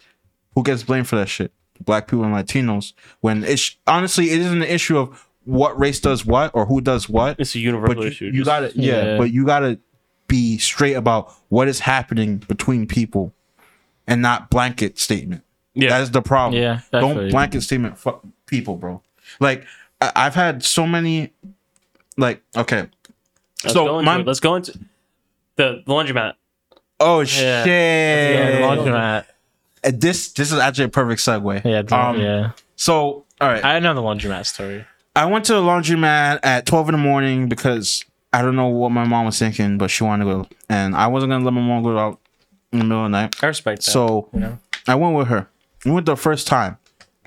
[0.55, 1.51] who gets blamed for that shit?
[1.83, 2.93] Black people and Latinos.
[3.19, 7.09] When it's honestly, it isn't an issue of what race does what or who does
[7.09, 7.37] what.
[7.41, 8.25] It's a universal But you, issue.
[8.27, 9.17] you just- gotta, yeah, Yeah.
[9.17, 9.79] But you gotta
[10.27, 13.33] be straight about what is happening between people,
[14.07, 15.43] and not blanket statement.
[15.73, 15.89] yeah.
[15.89, 16.61] That is the problem.
[16.61, 16.79] Yeah.
[16.93, 19.01] Don't blanket statement fuck people, bro.
[19.41, 19.65] Like I-
[20.15, 21.31] I've had so many,
[22.17, 22.87] like okay.
[23.63, 24.27] Let's so go my it.
[24.27, 24.77] let's go into
[25.55, 26.33] the laundromat.
[26.99, 27.25] oh Yeah.
[27.63, 27.67] shit.
[27.67, 29.25] Yeah, laundromat.
[29.83, 31.63] Uh, This this is actually a perfect segue.
[31.65, 32.51] Yeah, the- Um, yeah.
[32.75, 34.85] So all right, I know the laundromat story.
[35.15, 38.89] I went to the laundromat at 12 in the morning because I don't know what
[38.91, 40.47] my mom was thinking, but she wanted to go.
[40.69, 42.19] And I wasn't going to let my mom go out
[42.71, 43.35] in the middle of the night.
[43.43, 43.91] I respect that.
[43.91, 44.59] So You know?
[44.87, 45.47] I went with her.
[45.85, 46.77] We went the first time.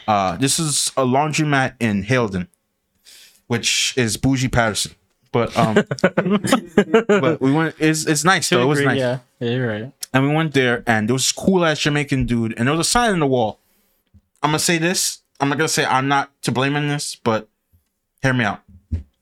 [0.08, 2.48] Uh, this is a laundromat in Haledon,
[3.46, 4.92] which is bougie Paterson.
[5.32, 5.74] But um,
[7.08, 7.74] but we went.
[7.78, 8.62] It's it's nice though.
[8.62, 8.98] It was nice.
[8.98, 9.92] Yeah, yeah, you're right.
[10.12, 12.86] And we went there, and there was this cool ass Jamaican dude, and there was
[12.86, 13.58] a sign on the wall.
[14.42, 15.18] I'm gonna say this.
[15.40, 17.48] I'm not gonna say I'm not to blame in this, but
[18.22, 18.62] hear me out.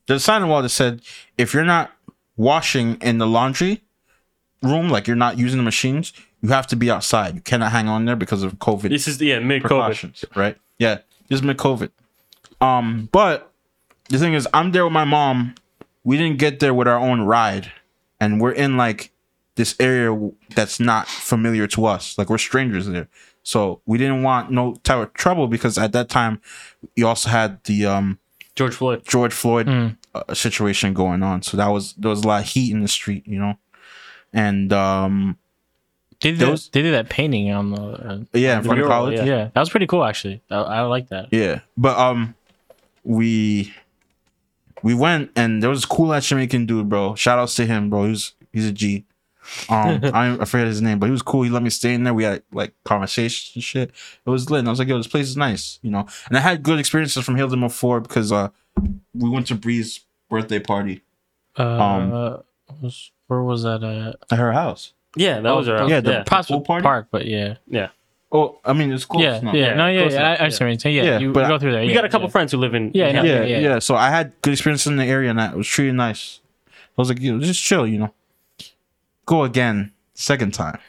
[0.07, 1.01] There's a sign on the wall that said,
[1.37, 1.91] if you're not
[2.37, 3.81] washing in the laundry
[4.61, 7.35] room, like you're not using the machines, you have to be outside.
[7.35, 10.35] You cannot hang on there because of COVID this is yeah mid COVID.
[10.35, 10.57] right?
[10.77, 11.89] Yeah, this is mid COVID.
[12.61, 13.51] Um, but
[14.09, 15.55] the thing is, I'm there with my mom.
[16.03, 17.71] We didn't get there with our own ride,
[18.19, 19.11] and we're in like
[19.55, 20.15] this area
[20.53, 22.17] that's not familiar to us.
[22.17, 23.07] Like we're strangers there,
[23.43, 26.41] so we didn't want no type of trouble because at that time,
[26.95, 28.19] you also had the um
[28.55, 29.03] George Floyd.
[29.05, 29.97] George Floyd Mm.
[30.13, 31.41] uh, situation going on.
[31.41, 33.55] So that was there was a lot of heat in the street, you know,
[34.31, 35.37] and um
[36.21, 37.81] They did, Those- that, they did that painting on the.
[37.81, 39.17] Uh, yeah, in front of college.
[39.17, 39.25] yeah.
[39.25, 39.49] yeah.
[39.53, 40.41] that was pretty cool actually.
[40.51, 41.29] I, I like that.
[41.31, 42.35] Yeah, but um,
[43.03, 43.73] we
[44.85, 47.15] we went and there was a cool ass Jamaican dude, bro.
[47.15, 48.05] Shout outs to him, bro.
[48.07, 49.05] He's he's a G.
[49.69, 51.43] Um, I, I forget his name, but he was cool.
[51.43, 52.13] He let me stay in there.
[52.13, 53.89] We had like conversations and shit.
[54.25, 54.59] It was lit.
[54.59, 56.05] And I was like, yo, this place is nice, you know.
[56.27, 58.49] And I had good experiences from Hilton before because uh,
[59.13, 61.01] we went to Bree's birthday party
[61.57, 62.11] Uh, Um,
[62.81, 64.15] was, where was that at?
[64.31, 64.93] at her house.
[65.15, 66.41] Yeah, that Oh, was our yeah, the yeah.
[66.43, 66.83] Pool party?
[66.83, 67.89] Park, but yeah, yeah,
[68.35, 69.23] Oh, I mean, it's close.
[69.23, 69.53] yeah, now.
[69.53, 70.21] yeah, no, yeah, yeah.
[70.21, 70.95] I, I understand what you're saying.
[70.95, 71.81] Yeah, Yeah, you, but you go through there.
[71.81, 72.31] We yeah, got a couple yeah.
[72.31, 74.97] friends who live in Yeah, in yeah, yeah, yeah, So I had good experience in
[74.97, 76.41] the area, and that was treated nice.
[76.67, 78.13] I was like, you know, just chill, you know.
[79.25, 80.79] Go again, second time.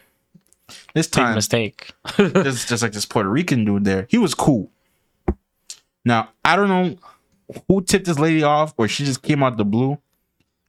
[0.92, 1.92] This Big time, mistake.
[2.16, 4.06] there's just like this Puerto Rican dude there.
[4.10, 4.70] He was cool.
[6.04, 6.96] Now I don't know
[7.68, 9.98] who tipped this lady off, or she just came out the blue.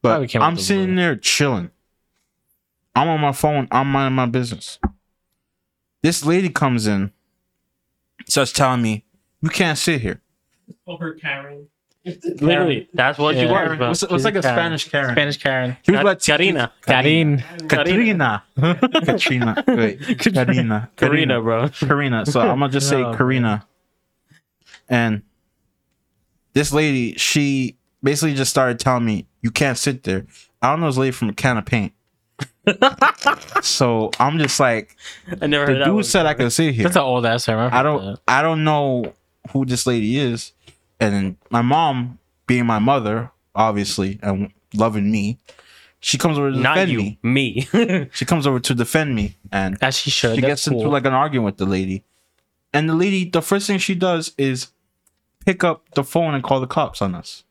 [0.02, 0.96] But I'm the sitting blue.
[0.96, 1.72] there chilling.
[2.96, 3.68] I'm on my phone.
[3.72, 4.80] I'm minding my business.
[6.04, 7.12] This lady comes in,
[8.28, 9.04] starts telling me,
[9.42, 10.22] "You can't sit here."
[10.86, 11.68] Over Karen.
[12.40, 13.68] Literally, that's what she Yeah.
[13.68, 13.88] was, bro.
[13.90, 14.56] What's, what's like a Karen.
[14.56, 15.12] Spanish Karen?
[15.14, 15.78] Spanish Karen.
[15.84, 16.72] He was like Karina.
[16.82, 17.44] Karin.
[17.68, 18.44] Katrina.
[19.06, 19.64] Katrina.
[19.68, 20.18] Wait.
[20.34, 20.90] Karina.
[20.96, 21.68] Karina, bro.
[21.70, 22.26] Karina.
[22.26, 23.66] So I'm gonna just say Oh, Karina.
[24.88, 25.24] And
[26.54, 30.26] this lady, she basically just started telling me, "You can't sit there."
[30.62, 31.92] I don't know this lady from a can of paint.
[33.62, 34.96] So I'm just like,
[35.42, 36.04] I never the heard dude one.
[36.04, 36.84] said I could sit here.
[36.84, 37.60] That's an old ass term.
[37.60, 38.20] I've I don't, that.
[38.28, 39.14] I don't know
[39.52, 40.54] who this lady is.
[41.00, 45.38] And my mom, being my mother, obviously, and loving me,
[46.00, 47.68] she comes over to Not defend you, me.
[47.74, 48.10] me.
[48.14, 50.36] She comes over to defend me, and As she should.
[50.36, 52.04] she That's gets into like an argument with the lady.
[52.74, 54.68] And the lady, the first thing she does is
[55.46, 57.44] pick up the phone and call the cops on us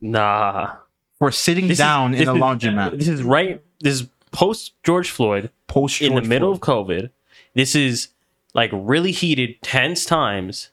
[0.00, 0.72] nah.
[1.20, 3.62] We're sitting This is- down in a is- laundromat This is right.
[3.80, 6.80] This is post George Floyd post in the middle Floyd.
[6.80, 7.10] of COVID.
[7.54, 8.08] This is
[8.52, 10.70] like really heated, tense times,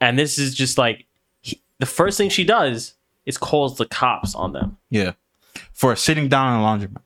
[0.00, 1.04] and this is just like
[1.42, 2.94] he, the first thing she does
[3.26, 5.12] is calls the cops on them yeah,
[5.72, 7.02] for sitting down in a laundromat.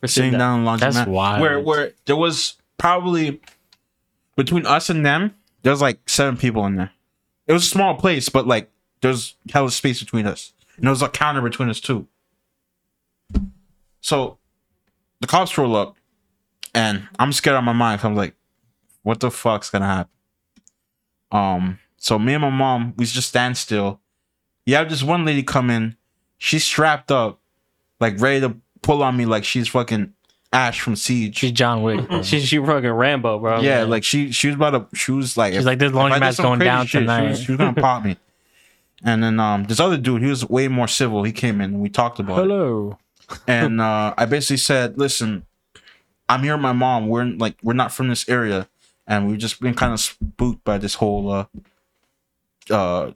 [0.00, 0.92] for sitting down in a laundromat.
[0.92, 1.40] That's wild.
[1.40, 3.40] Where where there was probably
[4.36, 6.92] between us and them, there's like seven people in there.
[7.46, 8.70] It was a small place, but like
[9.00, 10.52] there's hell hella space between us.
[10.76, 12.06] And there was a counter between us too.
[14.02, 14.38] So
[15.20, 15.96] the cops roll up
[16.74, 18.00] and I'm scared out of my mind.
[18.04, 18.34] I'm like,
[19.02, 20.12] what the fuck's gonna happen?
[21.32, 24.00] Um, so me and my mom, we just stand still.
[24.66, 25.96] You have this one lady come in,
[26.38, 27.40] she's strapped up,
[27.98, 30.12] like ready to pull on me like she's fucking
[30.52, 31.36] Ash from Siege.
[31.38, 32.08] She's John Wick.
[32.08, 32.22] bro.
[32.22, 33.60] She she fucking Rambo, bro.
[33.60, 35.96] yeah, like she she was about to she was like She's if- like, this if
[35.96, 37.28] I did going down shit, She tonight.
[37.30, 38.16] was, she was gonna pop me.
[39.02, 41.22] And then um this other dude, he was way more civil.
[41.22, 42.96] He came in and we talked about it.
[43.46, 45.46] And uh I basically said, listen,
[46.28, 47.08] I'm here with my mom.
[47.08, 48.68] We're like we're not from this area.
[49.06, 51.46] And we've just been kind of spooked by this whole uh
[52.70, 53.12] uh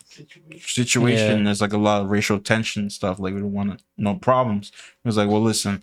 [0.59, 1.39] Situation.
[1.39, 1.45] Yeah.
[1.45, 3.19] There's like a lot of racial tension and stuff.
[3.21, 4.73] Like we don't want no problems.
[5.05, 5.83] It was like, well, listen,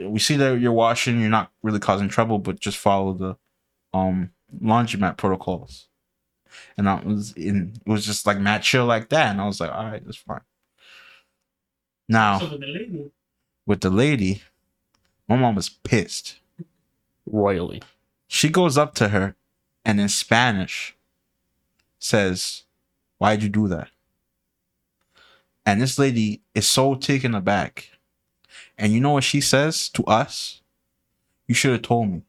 [0.00, 3.36] we see that you're washing, you're not really causing trouble, but just follow the
[3.92, 4.30] um
[4.62, 5.88] laundromat protocols.
[6.76, 9.30] And I was in it was just like mad chill like that.
[9.30, 10.40] And I was like, all right, that's fine.
[12.08, 13.10] Now So with the lady,
[13.66, 14.42] with the lady,
[15.28, 16.38] my mom was pissed.
[17.26, 17.82] Royally.
[18.28, 19.34] She goes up to her
[19.84, 20.94] and in Spanish
[21.98, 22.64] says,
[23.18, 23.88] Why'd you do that?
[25.64, 27.90] And this lady is so taken aback.
[28.76, 30.60] And you know what she says to us?
[31.46, 32.22] You should have told me.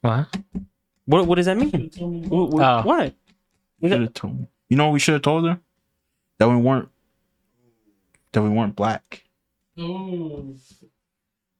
[0.00, 0.34] What?
[1.04, 1.70] What what does that mean?
[1.72, 2.82] you told me Wh- wh- Oh.
[2.82, 3.14] What?
[3.80, 4.46] You should have told me.
[4.68, 5.60] You know what we should have told her?
[6.38, 6.88] That we weren't
[8.32, 9.24] that we weren't black.
[9.78, 10.54] Oh,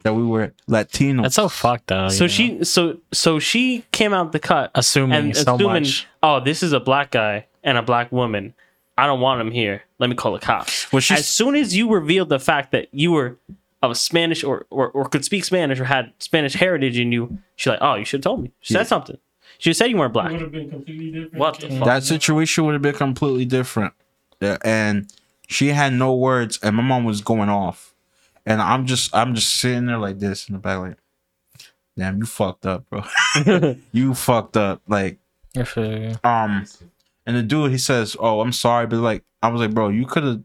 [0.02, 1.22] That we were Latino.
[1.22, 2.10] That's so fucked up.
[2.10, 2.58] So you know?
[2.60, 6.06] she so so she came out the cut assuming and so assuming, much.
[6.22, 8.54] oh, this is a black guy and a black woman.
[8.98, 9.82] I don't want him here.
[9.98, 10.92] Let me call the cops.
[10.92, 13.38] Well, as soon as you revealed the fact that you were
[13.82, 17.68] of Spanish or, or, or could speak Spanish or had Spanish heritage in you, she's
[17.68, 18.52] like, oh, you should have told me.
[18.60, 18.80] She Yeah.
[18.80, 19.18] said something.
[19.58, 20.30] She just said you weren't black.
[20.30, 21.34] would have been completely different.
[21.36, 21.84] What the fuck?
[21.86, 23.94] that situation would have been completely different.
[24.40, 25.10] Yeah, and
[25.48, 27.94] she had no words, and my mom was going off,
[28.46, 30.98] and I'm just I'm just sitting there like this in the back, like,
[31.96, 33.04] damn, you fucked up, bro.
[33.92, 35.18] you fucked up, like,
[35.56, 36.14] I feel you.
[36.24, 36.66] um,
[37.26, 40.06] and the dude he says, oh, I'm sorry, but like, I was like, bro, you
[40.06, 40.42] could have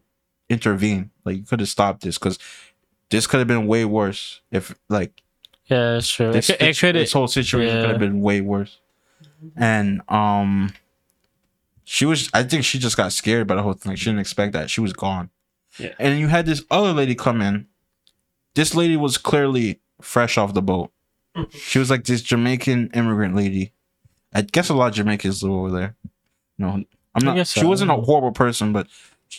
[0.48, 2.38] intervened, like, you could have stopped this, because
[3.10, 5.22] this could have been way worse if like
[5.66, 6.32] Yeah, that's true.
[6.32, 7.82] this, it, it this, could this whole situation yeah.
[7.82, 8.78] could have been way worse.
[9.56, 10.74] And um
[11.90, 13.96] she was I think she just got scared by the whole thing.
[13.96, 14.68] She didn't expect that.
[14.68, 15.30] She was gone.
[15.78, 15.94] Yeah.
[15.98, 17.66] And you had this other lady come in.
[18.54, 20.92] This lady was clearly fresh off the boat.
[21.50, 23.72] She was like this Jamaican immigrant lady.
[24.34, 25.96] I guess a lot of Jamaicans live over there.
[26.58, 26.68] No,
[27.14, 27.36] I'm not.
[27.36, 28.86] guess She wasn't a horrible person, but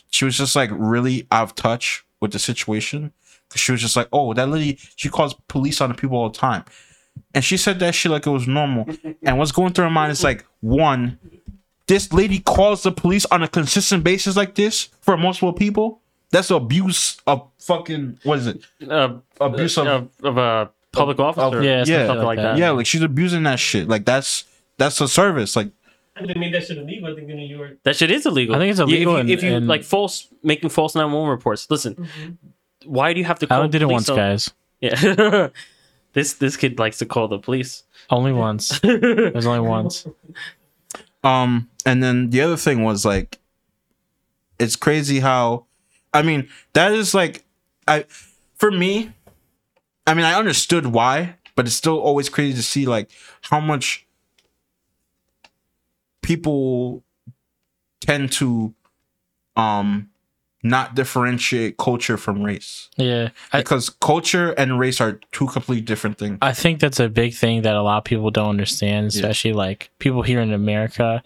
[0.10, 3.12] she was just like really out of touch with the situation.
[3.50, 4.80] 'Cause She was just like, "Oh, that lady.
[4.96, 6.64] She calls police on the people all the time,"
[7.36, 8.88] and she said that shit like it was normal.
[9.24, 11.18] and what's going through her mind is like, one,
[11.90, 16.00] this lady calls the police on a consistent basis like this for multiple people.
[16.32, 18.64] That's abuse of fucking what is it?
[18.88, 21.62] Uh, Abuse of of, of a public officer.
[21.64, 22.58] yeah, yeah, something like that.
[22.58, 22.70] yeah.
[22.70, 23.88] Like she's abusing that shit.
[23.90, 24.46] Like that's
[24.78, 25.56] that's a service.
[25.56, 25.72] Like
[26.22, 27.12] They made that shit illegal.
[27.12, 27.78] I think in New York.
[27.84, 28.56] That shit is illegal.
[28.56, 30.94] I think it's You- illegal If and- you, if you and- like false making false
[30.96, 32.08] 911 reports, listen,
[32.86, 34.52] why do you have to I call only did it once, on- guys.
[34.82, 35.50] Yeah.
[36.14, 37.84] this this kid likes to call the police.
[38.12, 38.80] Only once.
[38.84, 40.06] There's only once.
[41.24, 43.40] Um, and then the other thing was like,
[44.60, 45.66] it's crazy how,
[46.14, 47.44] I mean, that is like,
[47.88, 48.06] I,
[48.58, 49.12] for me,
[50.06, 53.10] I mean, I understood why, but it's still always crazy to see like
[53.42, 54.06] how much
[56.22, 57.04] people
[58.02, 58.76] tend to,
[59.56, 60.12] um,
[60.62, 63.30] not differentiate culture from race Yeah.
[63.54, 66.38] I, because culture and race are two completely different things.
[66.42, 69.90] I think that's a big thing that a lot of people don't understand, especially like
[70.00, 71.24] people here in America.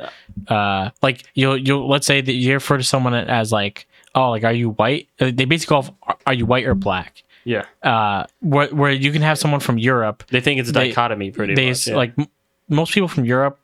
[0.48, 4.44] Uh, like you'll you'll let's say that you refer to someone as like, oh, like
[4.44, 5.08] are you white?
[5.20, 7.24] Uh, They basically call are you white or black?
[7.44, 7.66] Yeah.
[7.82, 10.24] Uh, where where you can have someone from Europe.
[10.30, 11.88] They think it's a They- dichotomy pretty They much.
[11.88, 11.96] yeah.
[11.96, 12.28] like m-
[12.70, 13.60] most people from Europe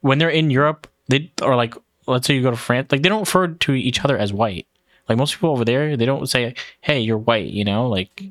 [0.00, 1.74] when they're in Europe, they or like
[2.06, 4.66] let's say you go to France, like they don't refer to each other as white.
[5.10, 7.88] Like most people over there, they don't say, "Hey, you're white," you know.
[7.88, 8.22] Like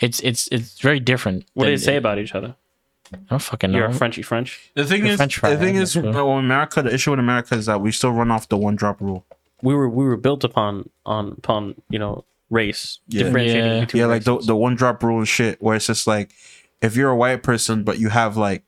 [0.00, 1.44] it's it's it's very different.
[1.54, 2.56] what do they say about each other?
[3.12, 3.76] I don't fucking know.
[3.78, 4.70] You're a Frenchy French.
[4.74, 6.10] The thing The is, French fry, the thing I is, guess, yeah.
[6.12, 9.00] well, America, the issue with America is that we still run off the one drop
[9.02, 9.26] rule.
[9.60, 13.24] We were we were built upon on upon you know race Yeah.
[13.24, 13.80] differentiating Yeah.
[13.80, 14.46] between yeah, like the races.
[14.46, 16.32] the one drop rule and shit, where it's just like
[16.80, 18.62] if you're a white person but you have like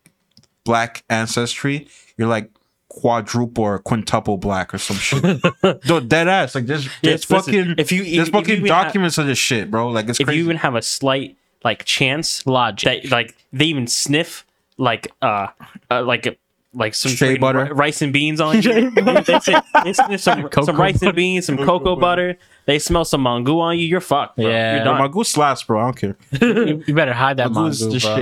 [0.65, 1.89] black ancestry,
[2.19, 2.51] you're like
[2.95, 5.23] quadruple or quintuple black or some shit.
[5.89, 6.55] no, dead ass.
[6.55, 9.19] Like there's there's Yes, listen, fucking if you- there's if you fucking even have- documents
[9.19, 9.89] of this shit, bro.
[9.89, 10.39] Like it's if crazy.
[10.39, 13.03] you even have a slight like chance Logic.
[13.05, 15.49] that like they even sniff like uh,
[15.91, 16.39] uh like
[16.73, 17.65] like some Shea straight butter?
[17.67, 18.91] ri- rice and beans on you.
[18.91, 21.07] they, say, they sniff some, some rice butter.
[21.07, 22.37] and beans, some cocoa butter.
[22.67, 23.87] They smell some mango on you.
[23.87, 24.37] You're fucked.
[24.37, 24.49] Bro.
[24.49, 24.75] Yeah.
[24.77, 25.01] You're Bro, done.
[25.01, 25.81] my goose slaps, bro.
[25.81, 26.17] I don't care.
[26.41, 28.17] you, you better hide that My mango, is the bro.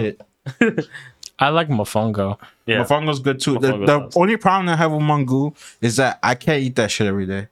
[0.74, 0.88] shit.
[1.42, 2.38] I like mofongo.
[2.66, 2.78] yeah.
[2.84, 3.58] Mofongo's good too.
[3.58, 4.16] The, Mofongo the does.
[4.16, 7.48] only problem I have with mango is that I can't eat that shit every day.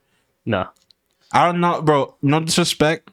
[0.46, 0.68] No.
[1.32, 2.14] I don't know, bro.
[2.22, 3.10] No disrespect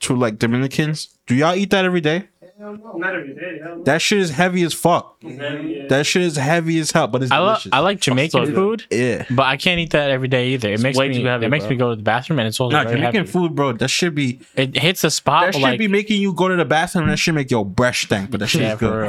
[0.00, 1.08] to like Dominicans.
[1.26, 2.28] Do y'all eat that every day?
[2.60, 3.60] Not every day.
[3.62, 3.84] I don't know.
[3.84, 5.16] That shit is heavy as fuck.
[5.22, 5.86] Yeah.
[5.88, 7.72] That shit is heavy as hell, but it's I, lo- delicious.
[7.72, 8.54] I like Jamaican good.
[8.54, 9.24] food, yeah.
[9.30, 10.72] but I can't eat that every day either.
[10.72, 11.70] It makes way me too heavy, it makes bro.
[11.70, 13.30] me go to the bathroom, and it's also Nah, very Jamaican heavy.
[13.30, 13.72] food, bro.
[13.74, 16.56] That should be It hits a spot that should like be making you go to
[16.56, 17.04] the bathroom.
[17.04, 19.02] and That should make your breath stink, but that shit yeah, is for good.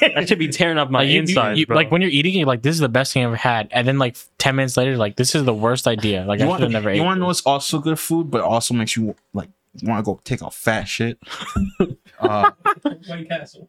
[0.00, 0.12] real.
[0.14, 1.76] That should be tearing up my Like, you- you- insides, you- bro.
[1.76, 3.86] like when you're eating, you're like, "This is the best thing I've ever had," and
[3.86, 6.60] then like ten minutes later, like, "This is the worst idea." Like You I want,
[6.60, 7.04] should have never you ate.
[7.04, 7.44] want to know this.
[7.44, 9.48] what's also good food, but also makes you like
[9.82, 11.18] want to go take a fat shit.
[12.20, 12.50] uh,
[13.06, 13.68] White Castle.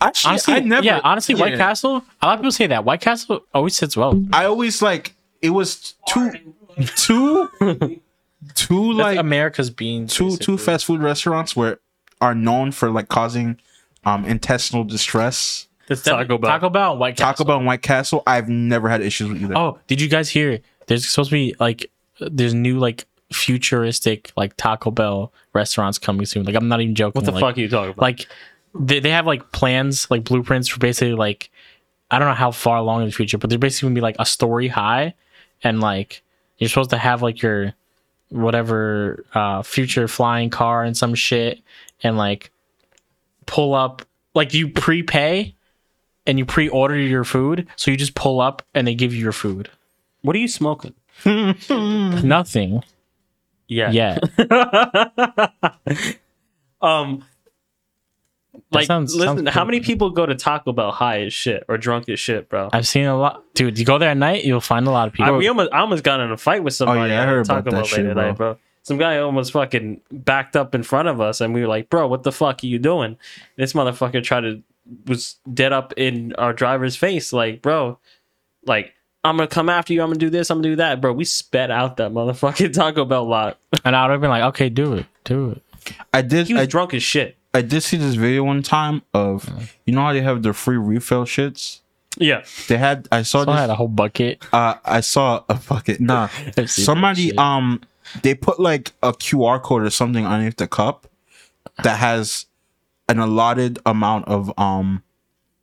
[0.00, 0.84] actually, honestly, I never.
[0.84, 1.56] yeah, honestly, White.
[1.56, 2.04] Castle.
[2.22, 4.22] A lot of people say that White Castle always sits well.
[4.32, 6.32] I always like it was too,
[6.96, 7.48] two,
[8.54, 10.14] two That's like America's beans.
[10.14, 11.80] two two fast food restaurants where
[12.20, 13.58] are known for like causing
[14.04, 15.68] um intestinal distress.
[15.88, 16.50] It's Taco Bell.
[16.50, 17.32] Taco Bell, and White Castle.
[17.32, 19.56] Taco Bell and White Castle, I've never had issues with either.
[19.56, 20.60] Oh, did you guys hear?
[20.86, 23.06] There's supposed to be like there's new like
[23.36, 26.44] futuristic like Taco Bell restaurants coming soon.
[26.44, 27.20] Like I'm not even joking.
[27.20, 28.02] what the like, fuck are you talking about?
[28.02, 28.26] Like
[28.74, 31.50] they, they have like plans, like blueprints for basically like
[32.10, 34.16] I don't know how far along in the future, but they're basically gonna be like
[34.18, 35.14] a story high,
[35.62, 36.22] and like
[36.58, 37.74] you're supposed to have like your
[38.30, 41.60] whatever uh future flying car and some shit,
[42.02, 42.50] and like
[43.46, 44.02] pull up
[44.34, 45.54] like you prepay
[46.26, 49.32] and you pre-order your food, so you just pull up and they give you your
[49.32, 49.70] food.
[50.22, 50.92] what are you smoking?
[51.70, 52.82] Nothing.
[53.68, 53.90] Yeah.
[53.90, 54.18] Yeah.
[56.82, 57.24] Um.
[58.70, 61.78] Like, sounds- listen, sounds how many people go to Taco Bell high as shit or
[61.78, 62.68] drunk as shit, bro?
[62.72, 63.42] I've seen a lot.
[63.54, 65.36] Dude, you go there at night, you'll find a lot of I, people.
[65.36, 67.46] we almost, I almost got in a fight with somebody Oh, yeah, I at heard
[67.46, 68.26] Taco about Bell that shit, later bro.
[68.28, 68.58] night, bro.
[68.82, 72.08] Some guy almost fucking backed up in front of us, and we were like, "Bro,
[72.08, 73.16] what the fuck are you doing?"
[73.56, 74.62] This motherfucker tried to
[75.06, 77.98] was dead up in our driver's face, like, "Bro,
[78.66, 78.92] like."
[79.26, 80.02] I'm gonna come after you.
[80.02, 80.50] I'm gonna do this.
[80.50, 81.12] I'm gonna do that, bro.
[81.12, 83.58] We sped out that motherfucking Taco Bell lot.
[83.84, 85.06] and I would have been like, okay, do it.
[85.24, 85.62] Do it.
[86.12, 86.46] I did.
[86.46, 87.36] He was I, drunk as shit.
[87.54, 90.76] I did see this video one time of you know how they have the free
[90.76, 91.80] refill shits.
[92.18, 93.08] Yeah, They had.
[93.12, 94.42] I saw So I had a whole bucket.
[94.52, 96.24] Uh, I saw a fucking nah.
[96.24, 97.82] I've seen that Somebody um,
[98.22, 101.06] they put like a QR code or something underneath the cup
[101.82, 102.46] that has
[103.08, 105.02] an allotted amount of um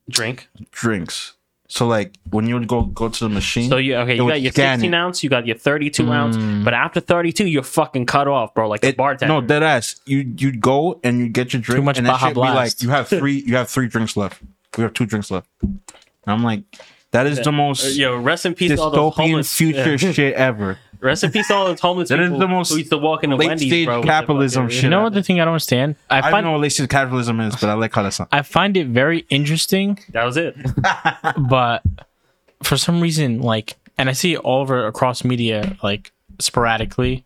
[0.09, 0.47] drink.
[0.71, 1.33] drinks.
[1.75, 4.15] So like when you would go go to the machine, So you okay?
[4.15, 4.95] You got your 16 it.
[4.95, 5.23] ounce.
[5.23, 6.37] You got your 32 ounce.
[6.37, 6.63] Mm.
[6.63, 8.69] But after 32, you're fucking cut off, bro.
[8.69, 9.33] Like the It, bartender.
[9.33, 9.99] no, dead ass.
[10.05, 11.79] You you'd go and you get your drink.
[11.79, 12.83] Too much and Baja be like Blast.
[12.83, 13.41] you have three.
[13.47, 14.39] You have three drinks left.
[14.77, 15.47] We have two drinks left.
[15.63, 15.79] And
[16.27, 16.61] I'm like,
[17.09, 19.55] that is the Uh, most Yo, rest in peace, to all those dystopian homeless.
[19.57, 20.11] future yeah.
[20.11, 20.77] shit ever.
[21.03, 22.97] Rest in peace, to all those homeless That is people the most who used to
[22.97, 23.97] walk into late Wendy's, stage bro.
[23.97, 24.83] with their capitalism fucking- shit.
[24.85, 25.95] You know what the thing I don't understand?
[26.09, 28.29] I I don't find know what lazy capitalism is, but I like how that sounds.
[28.31, 30.55] I find it very interesting, That was it.
[31.37, 31.83] but
[32.63, 37.25] for some reason, like, and I see it all over across media, like sporadically.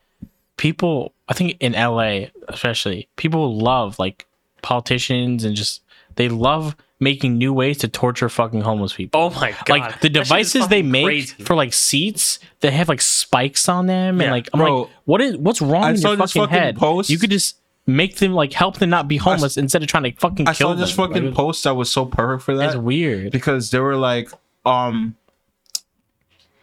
[0.57, 4.25] People, I think in LA especially, people love like
[4.63, 5.81] politicians and just
[6.15, 9.21] they love making new ways to torture fucking homeless people.
[9.21, 9.69] Oh my god!
[9.69, 11.43] like the That shit is devices they make crazy.
[11.43, 14.89] for like seats they have like spikes on them Yeah, and like i'm bro, like
[15.05, 17.09] what is what's wrong I with your this fucking, fucking head post.
[17.11, 20.11] you could just make them like help them not be homeless instead of trying to
[20.13, 21.07] fucking I kill saw this them.
[21.07, 22.65] fucking Like, post that was so perfect for that.
[22.65, 24.29] it's that weird because they were like,
[24.65, 25.15] um,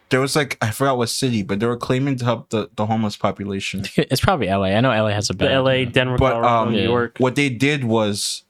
[0.09, 2.85] there was like I forgot what city, but they were claiming to help the the
[2.85, 3.85] homeless population.
[3.97, 6.71] it's probably la i know la has a the bad L.A., Denver, But Colorado, um,
[6.73, 7.15] New York.
[7.17, 8.43] what they did was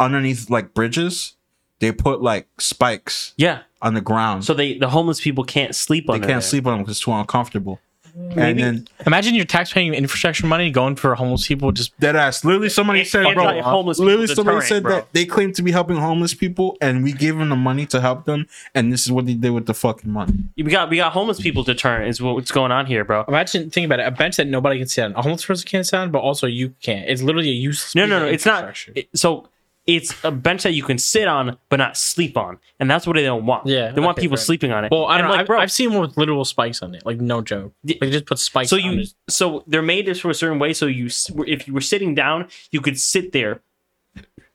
[0.00, 1.36] underneath like bridges,
[1.80, 3.60] they put like spikes Yeah.
[3.82, 4.44] on the ground.
[4.44, 6.14] So they the homeless people can't sleep on.
[6.14, 6.20] Them.
[6.22, 6.48] They can't there.
[6.48, 7.80] sleep on them because it's too uncomfortable.
[8.16, 12.44] Maybe- And then imagine your tax-paying infrastructure money going for homeless people just Dead ass.
[12.44, 13.44] Literally, somebody It's said, bro.
[13.48, 14.94] anti-homeless people Literally, somebody deterrent, said bro.
[14.98, 18.00] that they claim to be helping homeless people, and we gave them the money to
[18.00, 20.32] help them, and this is what they did with the fucking money.
[20.56, 22.06] We got we got homeless people to turn.
[22.06, 23.24] Is what's going on here, bro.
[23.26, 25.84] imagine think about it a bench that nobody can sit on a homeless person can't
[25.84, 28.28] sit on but also you can't it's literally a useless No, piece no, of no.
[28.28, 28.62] It's not.
[28.62, 28.92] infrastructure.
[29.00, 29.48] it- so
[29.86, 33.14] it's a bench that you can sit on but not sleep on, and that's what
[33.16, 33.66] they don't want.
[33.66, 34.44] Yeah, they want okay, people fair.
[34.44, 34.90] sleeping on it.
[34.90, 35.60] well i And don't know like, I've, bro.
[35.60, 37.96] I've seen one with literal spikes on it like no joke Yeah.
[38.00, 39.12] like just put spikes so on you it.
[39.28, 40.72] so they're made this for a certain way.
[40.72, 41.08] So you
[41.46, 43.60] if you were sitting down, you could sit there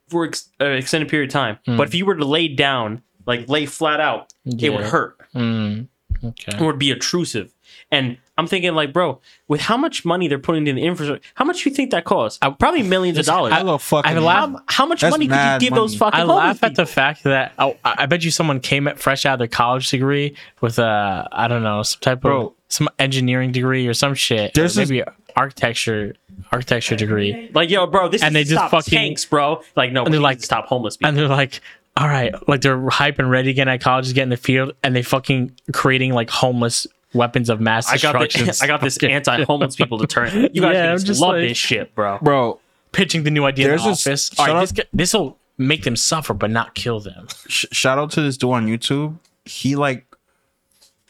[0.09, 1.59] for ex- uh, extended period of time.
[1.65, 1.77] Hmm.
[1.77, 5.17] But if you were to lay down, like lay flat out, it would hurt.
[5.35, 5.87] Mm,
[6.23, 7.53] okay It would be intrusive.
[7.91, 11.45] And I'm thinking, like, bro, with how much money they're putting in the infrastructure, how
[11.45, 12.39] much do you think that costs?
[12.41, 13.53] Uh, Probably millions of dollars.
[13.53, 14.11] I love fucking.
[14.11, 16.11] I laugh- how, how much That's money could you mad give those money.
[16.11, 18.87] fucking I homeless laugh at the fact that oh, I I bet you someone came
[18.87, 22.53] at fresh out of their college degree with a I don't know some type of
[22.69, 24.53] some engineering degree or some shit.
[24.53, 25.03] There's or this- maybe
[25.35, 26.15] architecture
[26.51, 29.61] architecture degree, Like, yo, bro, this And is they just stop fucking- tanks, bro.
[29.75, 31.09] Like, no, And they're like- stop homeless people.
[31.09, 31.59] and they're like,
[31.97, 34.71] all right, like they're hype and ready again at college to get in the field,
[34.83, 38.45] and they fucking creating like homeless weapons of mass I got destruction.
[38.47, 40.49] this, I got this anti-homeless people to turn.
[40.53, 42.19] You guys Yeah, just just love like- this shit, bro.
[42.21, 42.59] bro.
[42.91, 44.29] pitching the new idea There's in the this- office.
[44.35, 47.27] shout All right, out- this this will make them suffer, but not kill them.
[47.47, 49.17] Sh- shout out to this dude on YouTube.
[49.45, 50.05] He like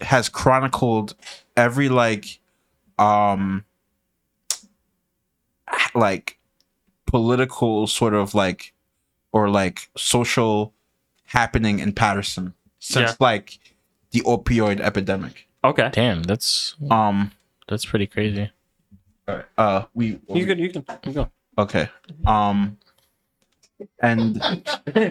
[0.02, 1.16] has chronicled
[1.58, 2.39] every like
[2.97, 3.66] um
[5.95, 6.38] like
[7.06, 8.74] political sort of like
[9.32, 10.74] or like social
[11.26, 13.16] happening in Paterson since Yeah.
[13.20, 13.60] like
[14.12, 15.47] the opioid epidemic.
[15.64, 15.89] Okay.
[15.91, 17.32] Damn, that's Um
[17.68, 18.49] that's pretty crazy.
[19.57, 21.30] uh we You can you can you go.
[21.57, 21.89] okay.
[22.26, 22.78] Um
[24.01, 24.41] and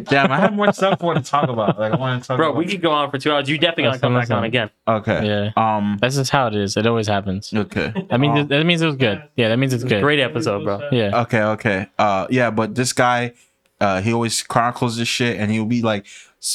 [0.05, 1.79] damn, I have more stuff I want to talk about.
[1.79, 3.49] Like I want to talk Bro, about we could go on for two hours.
[3.49, 4.37] You definitely gotta That's come back awesome.
[4.39, 4.71] on again.
[4.87, 5.27] Okay.
[5.27, 6.77] Yeah, Um that's just how it is.
[6.77, 7.53] It always happens.
[7.55, 7.93] okay.
[8.11, 9.23] That means Um, that means it was good.
[9.37, 10.03] Yeah, that means it's good.
[10.03, 10.89] Great episode, bro.
[10.93, 11.87] Yeah, Okay, okay.
[11.99, 13.33] Uh yeah, but this guy
[13.81, 16.07] uh he always chronicles this shit and he'll be like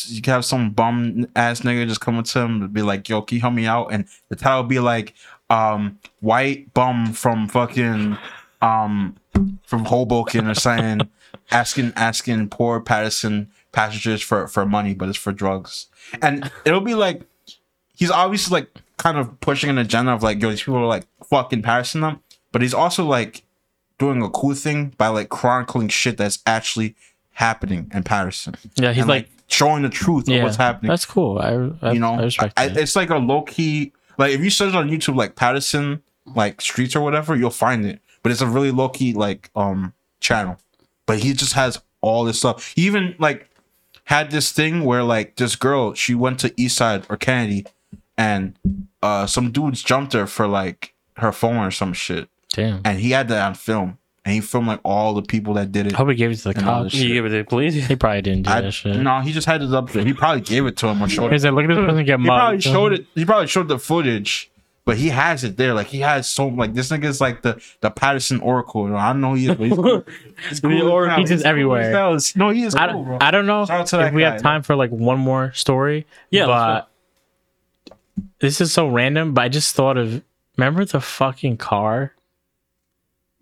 [0.07, 3.21] you have some bum ass nigga just come up to him and be like, yo,
[3.21, 3.88] can you help me out?
[3.88, 5.13] And the title will be like
[5.49, 8.17] um white bum from fucking
[8.61, 9.15] um
[9.65, 11.07] from Hoboken or something
[11.51, 15.88] asking asking poor Paterson passengers for for money, but it's for drugs.
[16.21, 17.24] And it'll be like
[17.95, 21.05] he's obviously like kind of pushing an agenda of like, yo, these people are like
[21.30, 22.21] fucking Paterson them,
[22.51, 23.43] but he's also like
[23.97, 26.95] doing a cool thing by like chronicling shit that's actually
[27.34, 28.56] happening in Paterson.
[28.76, 28.92] yeah.
[28.94, 30.90] He's and like, like, showing the truth yeah, of what's happening.
[30.90, 31.40] that's cool.
[31.40, 33.92] I, I you know, I respect I- it's like a low key.
[34.18, 38.00] Like if you search on YouTube like Paterson like streets or whatever, you'll find it.
[38.22, 40.58] But it's a really low key like um channel.
[41.06, 42.74] But he just has all this stuff.
[42.76, 43.50] He even like
[44.06, 47.66] had this thing where like this girl she went to East Side or Kennedy,
[48.18, 48.56] and
[49.02, 52.82] uh some dudes jumped her for like her phone or some shit, Damn.
[52.86, 53.98] and he had that on film.
[54.26, 55.93] And he filmed like all the people that did it.
[55.93, 56.93] I hope he gave it to the And all cops.
[56.93, 57.74] this You give it to the police.
[57.74, 58.95] He probably didn't do I, that shit.
[58.95, 60.05] no, he just had it up there.
[60.05, 61.39] He probably gave it to him or showed He it.
[61.41, 63.05] said, "Look at this person get He probably mugged." showed it.
[63.15, 64.49] He probably showed the footage,
[64.86, 65.74] but he has it there.
[65.74, 68.86] Like he has so like this nigga's like the the Paterson Oracle.
[68.86, 69.57] You know, I don't know he is.
[69.57, 70.05] But he's cool.
[70.49, 70.71] He's cool
[71.03, 71.19] as hell.
[71.19, 71.82] he's just cool everywhere.
[72.15, 72.47] as hell.
[72.47, 73.17] No, he is I cool, don't, bro.
[73.19, 75.19] I don't know Shout out to if that we guy, have time for like one
[75.19, 76.07] more story.
[76.30, 76.88] Yeah, let's
[77.89, 77.97] but
[78.39, 79.34] this is so random.
[79.34, 80.21] But I just thought of
[80.57, 82.13] remember the fucking car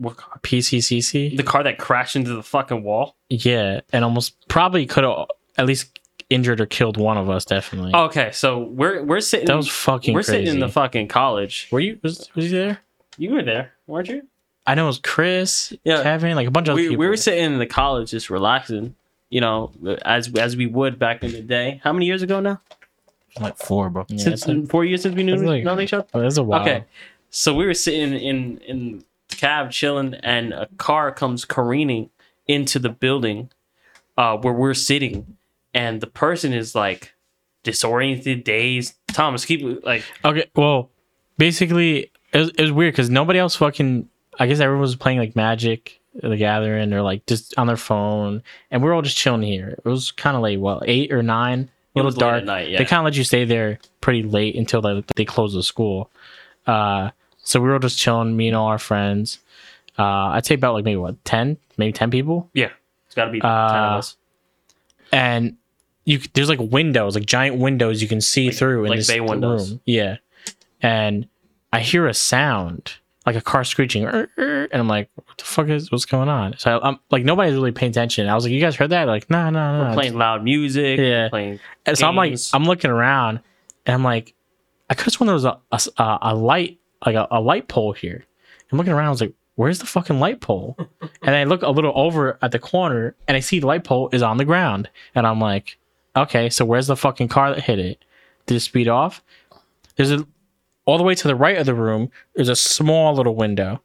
[0.02, 0.40] What car?
[0.44, 1.36] PCCC.
[1.38, 3.16] The car that crashed into the fucking wall.
[3.30, 5.28] yeah, and almost probably could have
[5.58, 6.00] at least
[6.30, 7.46] injured or killed one of us.
[7.46, 7.94] Definitely.
[7.94, 9.48] Okay, so we're we're sitting.
[9.48, 10.14] that was fucking.
[10.14, 10.46] we're crazy.
[10.46, 11.68] sitting in the fucking college.
[11.72, 12.00] Were you?
[12.04, 12.80] Was, was he there?
[13.18, 14.24] You were there, weren't you?
[14.66, 16.04] I know it was Chris, Yeah.
[16.04, 17.00] Kevin, like a bunch of other We, people.
[17.02, 18.96] we were sitting in the college just relaxing.
[19.30, 19.72] You know,
[20.04, 21.80] as as we would back in the day.
[21.84, 22.60] How many years ago now?
[23.40, 24.06] like four, bro.
[24.10, 26.06] Yeah, since it's like- four years since we knew it's like- known each other.
[26.14, 26.62] oh, that's a while.
[26.62, 26.84] Okay,
[27.30, 29.06] so we were sitting in in the
[29.42, 32.10] cab chilling, and a car comes careening
[32.48, 33.50] into the building
[34.18, 35.38] uh, where we're sitting,
[35.74, 37.14] and the person is like
[37.64, 38.96] disoriented, dazed.
[39.08, 40.90] Thomas, keep like Okay, well,
[41.38, 44.08] basically, it was, it was weird because nobody else fucking.
[44.40, 48.44] I guess everyone was playing like Magic, the Gathering, or like just on their phone,
[48.72, 49.76] and we are all just chilling here.
[49.78, 51.60] It was kind of late, well, eight or nine?
[51.60, 52.46] A It little was dark.
[52.46, 52.78] night, yeah.
[52.78, 56.10] They kind of let you stay there pretty late until they they close the school.
[56.66, 57.12] Uh,
[57.52, 59.40] so we were all just chilling, me and all our friends.
[60.00, 60.04] Uh,
[60.36, 62.50] I'd say about like maybe what ten, maybe ten people.
[62.54, 62.70] yeah,
[63.06, 63.54] it's got to be ten Uh,
[63.94, 64.18] of us.
[65.12, 65.58] and
[66.06, 69.20] you there's like windows, like giant windows you can see through in like this bay
[69.20, 69.72] windows.
[69.72, 69.82] room.
[69.86, 70.18] Yeah,
[70.82, 71.28] and
[71.72, 72.94] I hear a sound
[73.26, 74.28] like a car screeching, and
[74.74, 77.92] I'm like, "What the fuck is what's going on?" So I'm like, nobody's really paying
[77.92, 78.28] attention.
[78.28, 79.90] I was like, "You guys heard that?" Like, no, no, no.
[79.90, 80.98] We're playing loud music.
[81.00, 81.30] Yeah.
[81.30, 81.60] playing.
[81.86, 82.34] And so I'm like.
[82.54, 83.42] I'm looking around,
[83.86, 84.34] and I'm like,
[84.90, 87.94] I could have sworn there was a, a- a light, like a, a light pole
[87.94, 88.26] here.
[88.72, 89.08] I'm looking around.
[89.08, 90.78] I was like, where's the fucking light pole?
[91.22, 94.10] and I look a little over at the corner, and I see the light pole
[94.12, 95.78] is on the ground, and I'm like,
[96.16, 98.04] okay, so where's the fucking car that hit it?
[98.46, 99.22] Did it speed off?
[99.96, 100.26] There's a
[100.86, 102.10] all the way to the right of the room.
[102.36, 103.82] There's a small little window.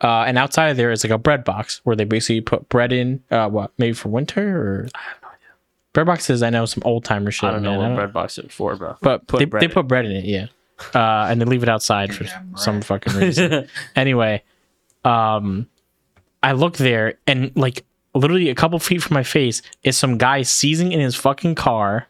[0.00, 2.92] Uh, and outside of there is like a bread box where they basically put bread
[2.92, 3.22] in.
[3.30, 5.48] Uh, what maybe for winter or I have no idea.
[5.92, 7.48] Bread boxes, I know some old timer shit.
[7.50, 7.78] I don't know man.
[7.80, 8.96] what don't- bread box is for, bro.
[9.02, 9.72] but put they, bread they in.
[9.72, 10.46] put bread in it, yeah.
[10.94, 13.68] Uh, and they leave it outside for Damn some fucking reason.
[13.96, 14.42] anyway,
[15.04, 15.68] um,
[16.42, 20.42] I look there and like literally a couple feet from my face is some guy
[20.42, 22.06] seizing in his fucking car,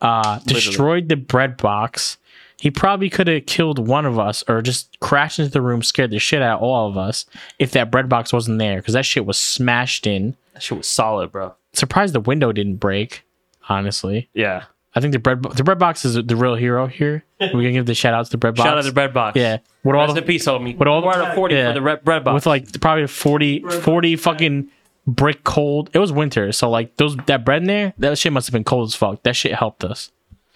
[0.00, 2.18] uh, destroyed the bread box.
[2.60, 6.10] He probably could have killed one of us or just crashed into the room, scared
[6.10, 7.24] the shit out of all of us
[7.58, 10.36] if that bread box wasn't there because that shit was smashed in.
[10.54, 11.54] that shit was solid, bro.
[11.72, 13.24] Surprised the window didn't break,
[13.68, 14.28] honestly.
[14.34, 14.64] Yeah.
[14.98, 17.24] I think the bread the bread box is the real hero here.
[17.40, 18.66] We're gonna give the shout outs to the bread box.
[18.66, 19.36] Shout out to the bread box.
[19.36, 20.76] Yeah, What all Rest the, in peace, homie.
[20.76, 21.68] with all the- forty yeah.
[21.68, 22.34] for the red bread box.
[22.34, 24.68] with like probably 40, 40 fucking
[25.06, 25.90] brick cold.
[25.92, 28.64] It was winter, so like those that bread in there, that shit must have been
[28.64, 29.22] cold as fuck.
[29.22, 30.10] That shit helped us.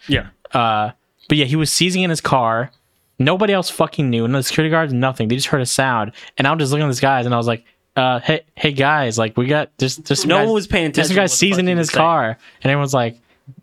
[0.09, 0.29] yeah.
[0.53, 0.91] Uh,
[1.29, 2.71] but yeah, he was seizing in his car.
[3.19, 4.27] Nobody else fucking knew.
[4.27, 5.29] No security guards, nothing.
[5.29, 7.47] They just heard a sound, and I'm just looking at these guys, and I was
[7.47, 7.65] like,
[7.95, 11.11] uh, hey, hey guys, like we got there's some no guys, one was paying attention.
[11.11, 13.19] to guy what seizing in his car, and everyone's like,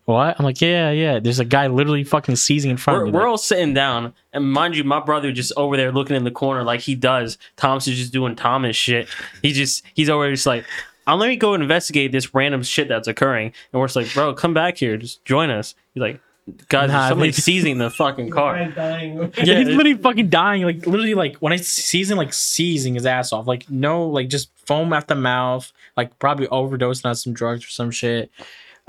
[0.06, 0.36] what?
[0.40, 1.20] I'm like, yeah, yeah.
[1.20, 3.20] There's a guy literally fucking seizing in front We're, of me.
[3.20, 6.32] we're all sitting down, and mind you, my brother just over there looking in the
[6.32, 7.38] corner like he does.
[7.58, 9.08] Thomas is just doing Thomas shit.
[9.42, 10.66] He just he's already just like,
[11.08, 13.54] I'm let me go investigate this random shit that's occurring.
[13.74, 15.74] And we're just like, bro, come back here, just join us.
[15.94, 16.20] He's like,
[16.68, 18.56] guys, Nah, there's somebody they- seizing the fucking car.
[18.56, 19.18] Man dying.
[19.44, 20.64] yeah, he's literally fucking dying.
[20.64, 23.48] Like literally, like when I seizing, like seizing his ass off.
[23.48, 25.72] Like no, like just foam at the mouth.
[25.98, 28.32] Like probably overdosing on some drugs or some shit.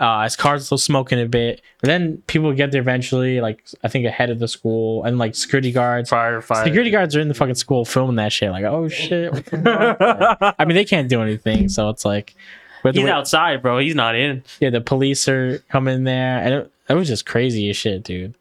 [0.00, 1.60] Uh, his car's still smoking a bit.
[1.80, 3.40] But then people get there eventually.
[3.40, 6.08] Like I think ahead of the school and like security guards.
[6.10, 6.64] Fire, fire.
[6.64, 8.50] Security guards are in the fucking school filming that shit.
[8.50, 9.30] Like oh shit.
[9.32, 10.54] what's going on?
[10.58, 12.34] I mean they can't do anything, so it's like.
[12.82, 13.78] He's way- outside, bro.
[13.78, 14.42] He's not in.
[14.58, 18.34] yeah, the police are coming there, and it, it was just crazy as shit, dude.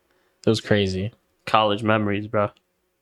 [0.46, 1.12] It was crazy.
[1.46, 2.50] College memories, bro.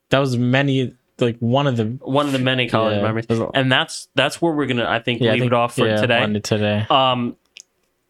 [0.10, 3.03] That was many, like one of the One of the many college Yeah.
[3.03, 5.76] memories, and that's that's where we're gonna, I think, Yeah, I leave think- it off
[5.76, 6.39] for yeah, today.
[6.39, 6.88] today.
[6.89, 7.36] um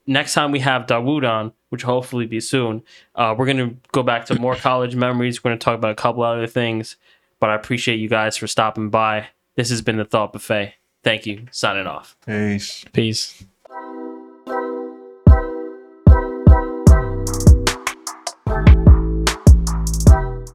[0.07, 2.83] next time we have Dawood on, which will hopefully be soon,
[3.15, 5.43] uh, we're gonna go back to more college memories.
[5.43, 6.95] We're gonna talk about a couple other things,
[7.39, 9.27] but I appreciate you guys for stopping by.
[9.55, 10.73] This has been the Thought Buffet.
[11.03, 11.45] Thank you.
[11.51, 12.17] Signing off.
[12.25, 12.85] Peace.
[12.91, 13.45] Peace.